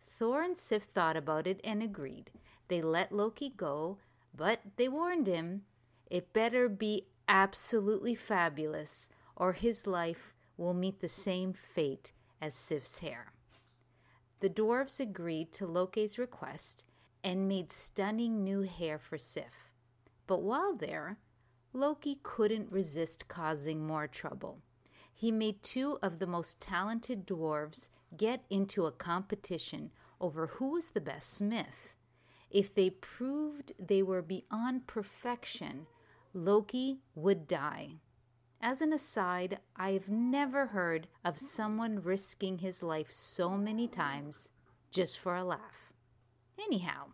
Thor 0.02 0.41
and 0.41 0.58
Sif 0.58 0.84
thought 0.84 1.15
about 1.15 1.45
it 1.45 1.62
and 1.63 1.84
agreed. 1.84 2.32
They 2.67 2.82
let 2.82 3.12
Loki 3.12 3.49
go, 3.56 3.97
but 4.36 4.62
they 4.78 4.88
warned 4.88 5.28
him 5.28 5.63
it 6.10 6.34
better 6.34 6.67
be 6.67 7.08
absolutely 7.28 8.15
fabulous, 8.15 9.08
or 9.36 9.54
his 9.54 9.86
life 9.86 10.34
will 10.58 10.73
meet 10.73 10.99
the 10.99 11.10
same 11.10 11.54
fate 11.54 12.13
as 12.41 12.56
Sif's 12.56 12.99
hair. 12.99 13.34
The 14.39 14.49
dwarves 14.49 14.99
agreed 14.99 15.52
to 15.54 15.67
Loki's 15.67 16.17
request 16.17 16.86
and 17.23 17.47
made 17.47 17.71
stunning 17.71 18.43
new 18.43 18.62
hair 18.62 18.97
for 18.97 19.17
Sif. 19.17 19.71
But 20.25 20.41
while 20.41 20.75
there, 20.75 21.17
Loki 21.73 22.19
couldn't 22.23 22.71
resist 22.71 23.28
causing 23.28 23.86
more 23.86 24.08
trouble. 24.08 24.62
He 25.19 25.34
made 25.34 25.63
two 25.63 25.99
of 26.01 26.19
the 26.19 26.27
most 26.27 26.62
talented 26.62 27.27
dwarves 27.27 27.89
get 28.15 28.45
into 28.49 28.86
a 28.86 28.91
competition 28.93 29.91
over 30.21 30.47
who 30.47 30.69
was 30.69 30.91
the 30.91 31.01
best 31.01 31.34
smith. 31.34 31.93
If 32.49 32.73
they 32.73 32.89
proved 32.89 33.73
they 33.77 34.01
were 34.01 34.21
beyond 34.21 34.88
perfection, 34.88 35.88
Loki 36.34 37.01
would 37.15 37.49
die. 37.49 37.95
As 38.62 38.79
an 38.79 38.93
aside, 38.93 39.60
I've 39.75 40.08
never 40.08 40.67
heard 40.67 41.10
of 41.25 41.38
someone 41.38 42.01
risking 42.01 42.60
his 42.60 42.82
life 42.82 43.12
so 43.12 43.58
many 43.58 43.89
times 43.89 44.47
just 44.89 45.19
for 45.19 45.36
a 45.36 45.43
laugh. 45.43 45.91
Anyhow, 46.58 47.08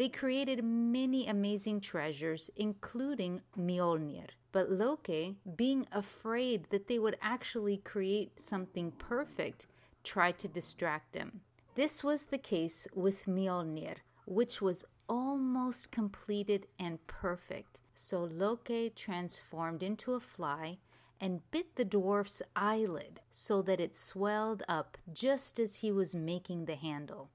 they 0.00 0.08
created 0.08 0.64
many 0.64 1.26
amazing 1.26 1.78
treasures, 1.78 2.48
including 2.56 3.42
Mjolnir. 3.54 4.28
But 4.50 4.70
Loki, 4.70 5.36
being 5.56 5.86
afraid 5.92 6.64
that 6.70 6.88
they 6.88 6.98
would 6.98 7.18
actually 7.20 7.76
create 7.76 8.40
something 8.40 8.92
perfect, 8.92 9.66
tried 10.02 10.38
to 10.38 10.48
distract 10.48 11.14
him. 11.14 11.42
This 11.74 12.02
was 12.02 12.24
the 12.24 12.38
case 12.38 12.88
with 12.94 13.26
Mjolnir, 13.26 13.96
which 14.24 14.62
was 14.62 14.86
almost 15.06 15.90
completed 15.90 16.66
and 16.78 17.06
perfect. 17.06 17.82
So 17.94 18.24
Loki 18.24 18.88
transformed 18.96 19.82
into 19.82 20.14
a 20.14 20.20
fly 20.20 20.78
and 21.20 21.42
bit 21.50 21.76
the 21.76 21.84
dwarf's 21.84 22.40
eyelid 22.56 23.20
so 23.30 23.60
that 23.60 23.80
it 23.80 23.94
swelled 23.94 24.62
up 24.66 24.96
just 25.12 25.60
as 25.60 25.76
he 25.76 25.92
was 25.92 26.14
making 26.14 26.64
the 26.64 26.76
handle. 26.76 27.28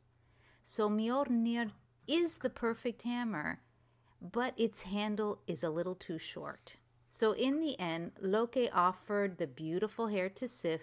So 0.64 0.90
Mjolnir 0.90 1.70
is 2.08 2.38
the 2.38 2.50
perfect 2.50 3.04
hammer, 3.04 3.60
but 4.22 4.54
its 4.58 4.84
handle 4.84 5.40
is 5.48 5.64
a 5.64 5.70
little 5.70 5.96
too 5.96 6.18
short. 6.18 6.76
So 7.10 7.32
in 7.32 7.62
the 7.62 7.80
end, 7.80 8.12
Loki 8.22 8.70
offered 8.70 9.38
the 9.38 9.48
beautiful 9.48 10.08
hair 10.08 10.30
to 10.30 10.48
Sif 10.48 10.82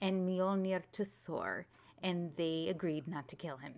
and 0.00 0.28
Mjolnir 0.28 0.82
to 0.92 1.04
Thor, 1.04 1.66
and 2.02 2.30
they 2.36 2.68
agreed 2.68 3.08
not 3.08 3.26
to 3.28 3.36
kill 3.36 3.56
him. 3.56 3.74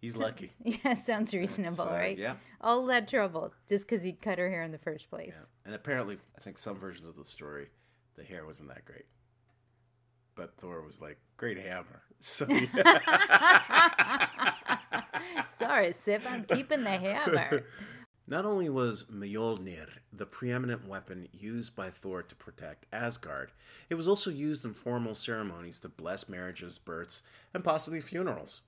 He's 0.00 0.16
lucky. 0.16 0.52
Yeah, 0.64 1.02
sounds 1.02 1.32
reasonable, 1.32 1.88
uh, 1.88 1.92
right? 1.92 2.18
yeah. 2.18 2.34
All 2.60 2.84
that 2.86 3.08
trouble 3.08 3.54
just 3.68 3.88
because 3.88 4.02
he 4.02 4.12
cut 4.12 4.38
her 4.38 4.50
hair 4.50 4.62
in 4.62 4.70
the 4.70 4.78
first 4.78 5.08
place. 5.08 5.34
Yeah. 5.34 5.46
And 5.64 5.74
apparently, 5.74 6.18
I 6.36 6.40
think 6.40 6.58
some 6.58 6.78
versions 6.78 7.08
of 7.08 7.16
the 7.16 7.24
story, 7.24 7.68
the 8.16 8.22
hair 8.22 8.44
wasn't 8.44 8.68
that 8.68 8.84
great. 8.84 9.06
But 10.34 10.56
Thor 10.58 10.82
was 10.82 11.00
like, 11.00 11.18
great 11.36 11.58
hammer. 11.58 12.02
So, 12.26 12.46
Sorry, 15.50 15.92
Sif, 15.92 16.26
I'm 16.26 16.44
keeping 16.44 16.82
the 16.82 16.88
hammer. 16.88 17.66
Not 18.26 18.46
only 18.46 18.70
was 18.70 19.04
Mjolnir 19.12 19.88
the 20.10 20.24
preeminent 20.24 20.88
weapon 20.88 21.28
used 21.32 21.76
by 21.76 21.90
Thor 21.90 22.22
to 22.22 22.34
protect 22.36 22.86
Asgard, 22.94 23.52
it 23.90 23.96
was 23.96 24.08
also 24.08 24.30
used 24.30 24.64
in 24.64 24.72
formal 24.72 25.14
ceremonies 25.14 25.78
to 25.80 25.90
bless 25.90 26.26
marriages, 26.26 26.78
births, 26.78 27.24
and 27.52 27.62
possibly 27.62 28.00
funerals. 28.00 28.62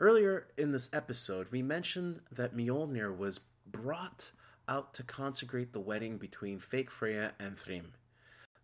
Earlier 0.00 0.48
in 0.58 0.72
this 0.72 0.90
episode, 0.92 1.46
we 1.52 1.62
mentioned 1.62 2.18
that 2.32 2.56
Mjolnir 2.56 3.16
was 3.16 3.38
brought 3.70 4.32
out 4.68 4.92
to 4.94 5.04
consecrate 5.04 5.72
the 5.72 5.78
wedding 5.78 6.18
between 6.18 6.58
fake 6.58 6.90
Freya 6.90 7.32
and 7.38 7.56
Thrym. 7.56 7.92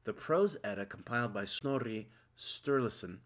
The 0.02 0.12
prose 0.12 0.56
Edda 0.64 0.86
compiled 0.86 1.32
by 1.32 1.44
Snorri 1.44 2.08
Sturluson 2.36 3.18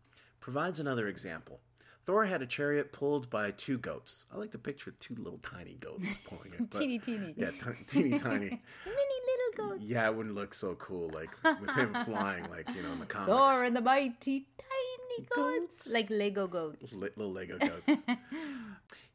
provides 0.47 0.79
another 0.79 1.09
example. 1.09 1.59
Thor 2.05 2.25
had 2.25 2.41
a 2.41 2.47
chariot 2.47 2.93
pulled 2.93 3.29
by 3.31 3.51
two 3.51 3.79
goats. 3.79 4.27
I 4.33 4.37
like 4.37 4.53
to 4.53 4.59
picture 4.59 4.93
two 5.01 5.17
little 5.17 5.41
tiny 5.41 5.75
goats 5.81 6.07
pulling 6.25 6.53
it. 6.57 6.71
teeny, 6.71 7.01
teeny. 7.01 7.35
Yeah, 7.37 7.51
t- 7.51 7.83
teeny 7.89 8.17
tiny. 8.17 8.49
Mini 8.87 9.19
little 9.27 9.71
goat. 9.71 9.81
Yeah, 9.81 10.07
it 10.09 10.15
wouldn't 10.15 10.37
look 10.37 10.55
so 10.55 10.77
cool, 10.77 11.11
like 11.13 11.31
with 11.61 11.71
him 11.71 11.93
flying, 12.05 12.49
like 12.49 12.69
you 12.77 12.83
know, 12.85 12.93
in 12.93 13.01
the 13.01 13.07
comics. 13.07 13.33
Thor 13.33 13.65
and 13.65 13.75
the 13.75 13.81
mighty 13.81 14.47
tiny 14.57 15.27
goats. 15.35 15.79
Goats. 15.79 15.93
Like 15.93 16.09
Lego 16.09 16.47
goats. 16.47 16.93
Li- 16.93 17.11
little 17.17 17.33
Lego 17.33 17.59
goats. 17.59 18.01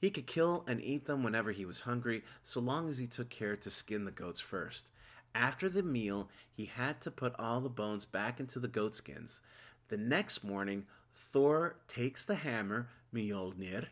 he 0.02 0.10
could 0.10 0.28
kill 0.28 0.66
and 0.68 0.82
eat 0.84 1.06
them 1.06 1.24
whenever 1.24 1.54
he 1.54 1.64
was 1.64 1.80
hungry, 1.80 2.24
so 2.44 2.60
long 2.60 2.90
as 2.90 2.98
he 2.98 3.08
took 3.08 3.30
care 3.30 3.56
to 3.56 3.70
skin 3.70 4.04
the 4.04 4.12
goats 4.12 4.42
first. 4.42 4.90
After 5.34 5.70
the 5.70 5.82
meal, 5.82 6.28
he 6.52 6.66
had 6.66 7.00
to 7.04 7.10
put 7.10 7.34
all 7.40 7.62
the 7.62 7.70
bones 7.70 8.04
back 8.04 8.42
into 8.42 8.60
the 8.60 8.68
goat 8.68 8.98
skins. 8.98 9.40
The 9.88 9.96
next 9.96 10.44
morning, 10.44 10.88
Thor 11.32 11.78
takes 11.88 12.26
the 12.26 12.36
hammer, 12.36 12.90
Mjolnir, 13.14 13.88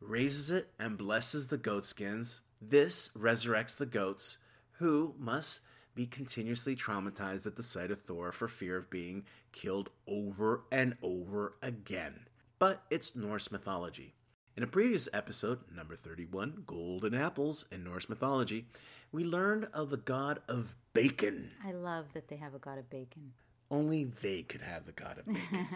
raises 0.00 0.50
it, 0.50 0.68
and 0.78 0.98
blesses 0.98 1.48
the 1.48 1.58
goatskins. 1.58 2.40
This 2.60 3.08
resurrects 3.16 3.76
the 3.76 3.86
goats, 3.86 4.38
who 4.72 5.14
must 5.18 5.60
be 5.94 6.06
continuously 6.06 6.74
traumatized 6.74 7.46
at 7.46 7.56
the 7.56 7.62
sight 7.62 7.90
of 7.90 8.00
Thor 8.00 8.32
for 8.32 8.48
fear 8.48 8.76
of 8.76 8.90
being 8.90 9.24
killed 9.52 9.90
over 10.06 10.64
and 10.70 10.96
over 11.02 11.54
again. 11.62 12.26
But 12.58 12.82
it's 12.90 13.16
Norse 13.16 13.50
mythology. 13.50 14.14
In 14.56 14.62
a 14.62 14.66
previous 14.66 15.08
episode, 15.12 15.60
number 15.74 15.96
31, 15.96 16.64
Golden 16.66 17.14
Apples 17.14 17.64
in 17.72 17.84
Norse 17.84 18.08
mythology, 18.08 18.66
we 19.10 19.24
learned 19.24 19.68
of 19.72 19.90
the 19.90 19.96
god 19.96 20.40
of 20.46 20.74
bacon. 20.92 21.50
I 21.64 21.72
love 21.72 22.12
that 22.12 22.28
they 22.28 22.36
have 22.36 22.54
a 22.54 22.58
god 22.58 22.78
of 22.78 22.90
bacon. 22.90 23.32
Only 23.72 24.04
they 24.04 24.42
could 24.42 24.60
have 24.60 24.84
the 24.86 24.92
god 24.92 25.18
of 25.18 25.26
bacon. 25.26 25.66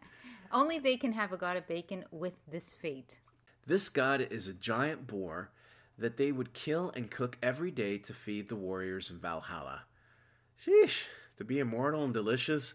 Only 0.52 0.78
they 0.78 0.96
can 0.96 1.12
have 1.12 1.32
a 1.32 1.36
god 1.36 1.56
of 1.56 1.66
bacon 1.68 2.04
with 2.10 2.34
this 2.50 2.74
fate. 2.74 3.18
this 3.66 3.88
god 3.88 4.20
is 4.30 4.48
a 4.48 4.52
giant 4.52 5.06
boar 5.06 5.50
that 5.96 6.16
they 6.16 6.32
would 6.32 6.52
kill 6.52 6.90
and 6.96 7.10
cook 7.10 7.38
every 7.40 7.70
day 7.70 7.96
to 7.98 8.12
feed 8.12 8.48
the 8.48 8.56
warriors 8.56 9.10
in 9.10 9.18
Valhalla. 9.20 9.82
Sheesh, 10.66 11.04
to 11.36 11.44
be 11.44 11.60
immortal 11.60 12.02
and 12.04 12.12
delicious 12.12 12.74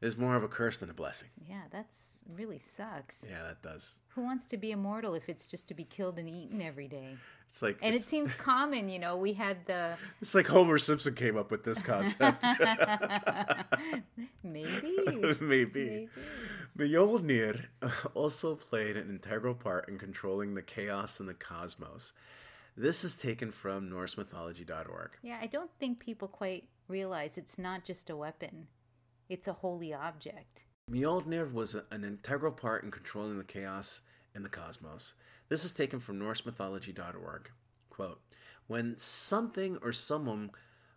is 0.00 0.16
more 0.16 0.36
of 0.36 0.44
a 0.44 0.48
curse 0.48 0.78
than 0.78 0.88
a 0.90 0.94
blessing. 0.94 1.28
Yeah, 1.48 1.62
that's 1.70 1.98
really 2.36 2.60
sucks. 2.76 3.24
Yeah, 3.28 3.42
that 3.44 3.62
does. 3.62 3.96
Who 4.14 4.22
wants 4.22 4.46
to 4.46 4.56
be 4.56 4.72
immortal 4.72 5.14
if 5.14 5.28
it's 5.28 5.46
just 5.46 5.68
to 5.68 5.74
be 5.74 5.84
killed 5.84 6.18
and 6.18 6.28
eaten 6.28 6.60
every 6.60 6.88
day? 6.88 7.16
It's 7.48 7.62
like 7.62 7.78
And 7.82 7.94
it 7.94 8.02
seems 8.02 8.32
common, 8.38 8.88
you 8.88 8.98
know. 8.98 9.16
We 9.16 9.32
had 9.32 9.64
the 9.66 9.96
it's 10.20 10.34
like 10.34 10.46
Homer 10.46 10.78
Simpson 10.78 11.14
came 11.14 11.36
up 11.36 11.50
with 11.50 11.64
this 11.64 11.82
concept. 11.82 12.44
maybe, 14.42 14.96
Maybe. 15.04 15.38
maybe. 15.40 16.08
Mjolnir 16.78 17.64
also 18.14 18.54
played 18.54 18.96
an 18.96 19.08
integral 19.10 19.54
part 19.54 19.88
in 19.88 19.98
controlling 19.98 20.54
the 20.54 20.62
chaos 20.62 21.20
in 21.20 21.26
the 21.26 21.34
cosmos. 21.34 22.12
This 22.76 23.04
is 23.04 23.16
taken 23.16 23.50
from 23.50 23.90
NorseMythology.org. 23.90 25.10
Yeah, 25.22 25.38
I 25.42 25.46
don't 25.46 25.70
think 25.78 25.98
people 25.98 26.28
quite 26.28 26.68
realize 26.88 27.36
it's 27.36 27.58
not 27.58 27.84
just 27.84 28.10
a 28.10 28.16
weapon; 28.16 28.68
it's 29.28 29.48
a 29.48 29.52
holy 29.52 29.92
object. 29.92 30.64
Mjolnir 30.90 31.52
was 31.52 31.76
an 31.92 32.02
integral 32.02 32.50
part 32.50 32.82
in 32.82 32.90
controlling 32.90 33.38
the 33.38 33.44
chaos 33.44 34.00
in 34.34 34.42
the 34.42 34.48
cosmos. 34.48 35.14
This 35.48 35.64
is 35.64 35.72
taken 35.72 36.00
from 36.00 36.18
NorseMythology.org. 36.18 37.48
Quote 37.90 38.20
When 38.66 38.98
something 38.98 39.78
or 39.82 39.92
someone 39.92 40.50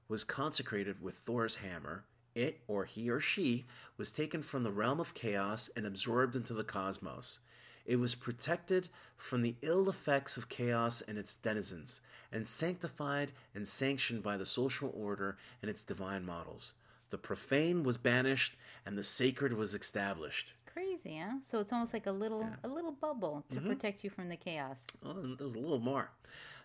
was 0.07 0.23
consecrated 0.23 0.99
with 0.99 1.17
Thor's 1.17 1.53
hammer, 1.53 2.05
it 2.33 2.61
or 2.67 2.85
he 2.85 3.07
or 3.11 3.19
she 3.19 3.65
was 3.95 4.11
taken 4.11 4.41
from 4.41 4.63
the 4.63 4.71
realm 4.71 4.99
of 4.99 5.13
chaos 5.13 5.69
and 5.75 5.85
absorbed 5.85 6.35
into 6.35 6.55
the 6.55 6.63
cosmos. 6.63 7.37
It 7.85 7.97
was 7.97 8.15
protected 8.15 8.89
from 9.15 9.43
the 9.43 9.55
ill 9.61 9.87
effects 9.89 10.37
of 10.37 10.49
chaos 10.49 11.01
and 11.01 11.19
its 11.19 11.35
denizens, 11.35 12.01
and 12.31 12.47
sanctified 12.47 13.31
and 13.53 13.67
sanctioned 13.67 14.23
by 14.23 14.37
the 14.37 14.45
social 14.47 14.91
order 14.95 15.37
and 15.61 15.69
its 15.69 15.83
divine 15.83 16.25
models. 16.25 16.73
The 17.13 17.19
profane 17.19 17.83
was 17.83 17.97
banished, 17.97 18.57
and 18.87 18.97
the 18.97 19.03
sacred 19.03 19.53
was 19.53 19.75
established. 19.75 20.53
Crazy, 20.65 21.21
huh? 21.23 21.35
So 21.43 21.59
it's 21.59 21.71
almost 21.71 21.93
like 21.93 22.07
a 22.07 22.11
little 22.11 22.49
a 22.63 22.67
little 22.67 22.91
bubble 22.91 23.45
to 23.51 23.57
mm-hmm. 23.57 23.67
protect 23.67 24.03
you 24.03 24.09
from 24.09 24.29
the 24.29 24.35
chaos. 24.35 24.79
Oh, 25.05 25.35
there's 25.37 25.53
a 25.53 25.59
little 25.59 25.77
more. 25.77 26.09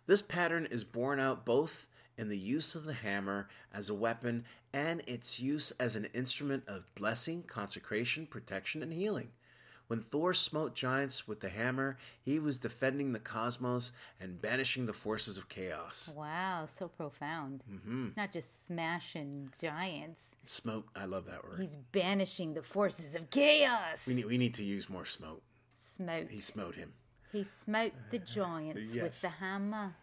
This 0.07 0.23
pattern 0.23 0.67
is 0.71 0.85
borne 0.85 1.21
out 1.21 1.45
both 1.45 1.87
in 2.17 2.31
the 2.31 2.39
use 2.39 2.75
of 2.75 2.85
the 2.85 2.95
hammer 2.95 3.51
as 3.75 3.91
a 3.91 3.95
weapon 3.95 4.47
and 4.73 5.03
its 5.07 5.39
use 5.39 5.71
as 5.73 5.97
an 5.97 6.07
instrument 6.15 6.65
of 6.67 6.95
blessing, 6.95 7.43
consecration, 7.43 8.27
protection, 8.27 8.83
and 8.83 8.95
healing. 8.95 9.29
When 9.89 10.03
Thor 10.03 10.35
smote 10.35 10.75
giants 10.75 11.27
with 11.27 11.41
the 11.41 11.49
hammer, 11.49 11.97
he 12.23 12.39
was 12.39 12.59
defending 12.59 13.13
the 13.13 13.19
cosmos 13.19 13.93
and 14.21 14.41
banishing 14.41 14.85
the 14.85 14.93
forces 14.93 15.39
of 15.39 15.49
chaos. 15.49 16.13
Wow, 16.15 16.69
so 16.73 16.89
profound. 16.89 17.63
Mm-hmm. 17.73 18.09
It's 18.09 18.17
not 18.17 18.33
just 18.33 18.67
smashing 18.67 19.51
giants. 19.61 20.21
Smote, 20.45 20.85
I 20.95 21.07
love 21.07 21.25
that 21.27 21.43
word. 21.43 21.59
He's 21.59 21.77
banishing 21.77 22.53
the 22.53 22.63
forces 22.63 23.15
of 23.15 23.31
chaos. 23.31 24.07
We 24.07 24.15
need, 24.15 24.27
we 24.27 24.37
need 24.37 24.55
to 24.55 24.65
use 24.65 24.91
more 24.91 25.07
smote. 25.07 25.43
Smote. 25.97 26.29
He 26.31 26.39
smote 26.39 26.75
him. 26.75 26.93
He 27.33 27.47
smote 27.63 27.93
the 28.11 28.19
giants 28.19 28.95
yes. 28.95 29.03
with 29.03 29.21
the 29.23 29.29
hammer. 29.29 29.95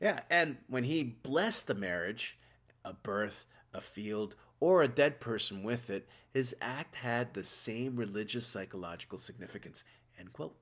Yeah, 0.00 0.20
and 0.30 0.56
when 0.68 0.84
he 0.84 1.04
blessed 1.04 1.68
the 1.68 1.74
marriage, 1.74 2.36
a 2.84 2.92
birth, 2.92 3.46
a 3.72 3.80
field, 3.80 4.34
or 4.60 4.82
a 4.82 4.88
dead 4.88 5.20
person 5.20 5.62
with 5.62 5.90
it, 5.90 6.08
his 6.30 6.54
act 6.60 6.96
had 6.96 7.34
the 7.34 7.44
same 7.44 7.96
religious 7.96 8.46
psychological 8.46 9.18
significance. 9.18 9.84
End 10.18 10.32
quote. 10.32 10.56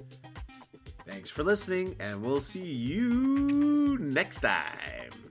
Thanks 1.07 1.29
for 1.29 1.43
listening, 1.43 1.95
and 1.99 2.21
we'll 2.21 2.41
see 2.41 2.63
you 2.63 3.97
next 3.99 4.39
time. 4.39 5.22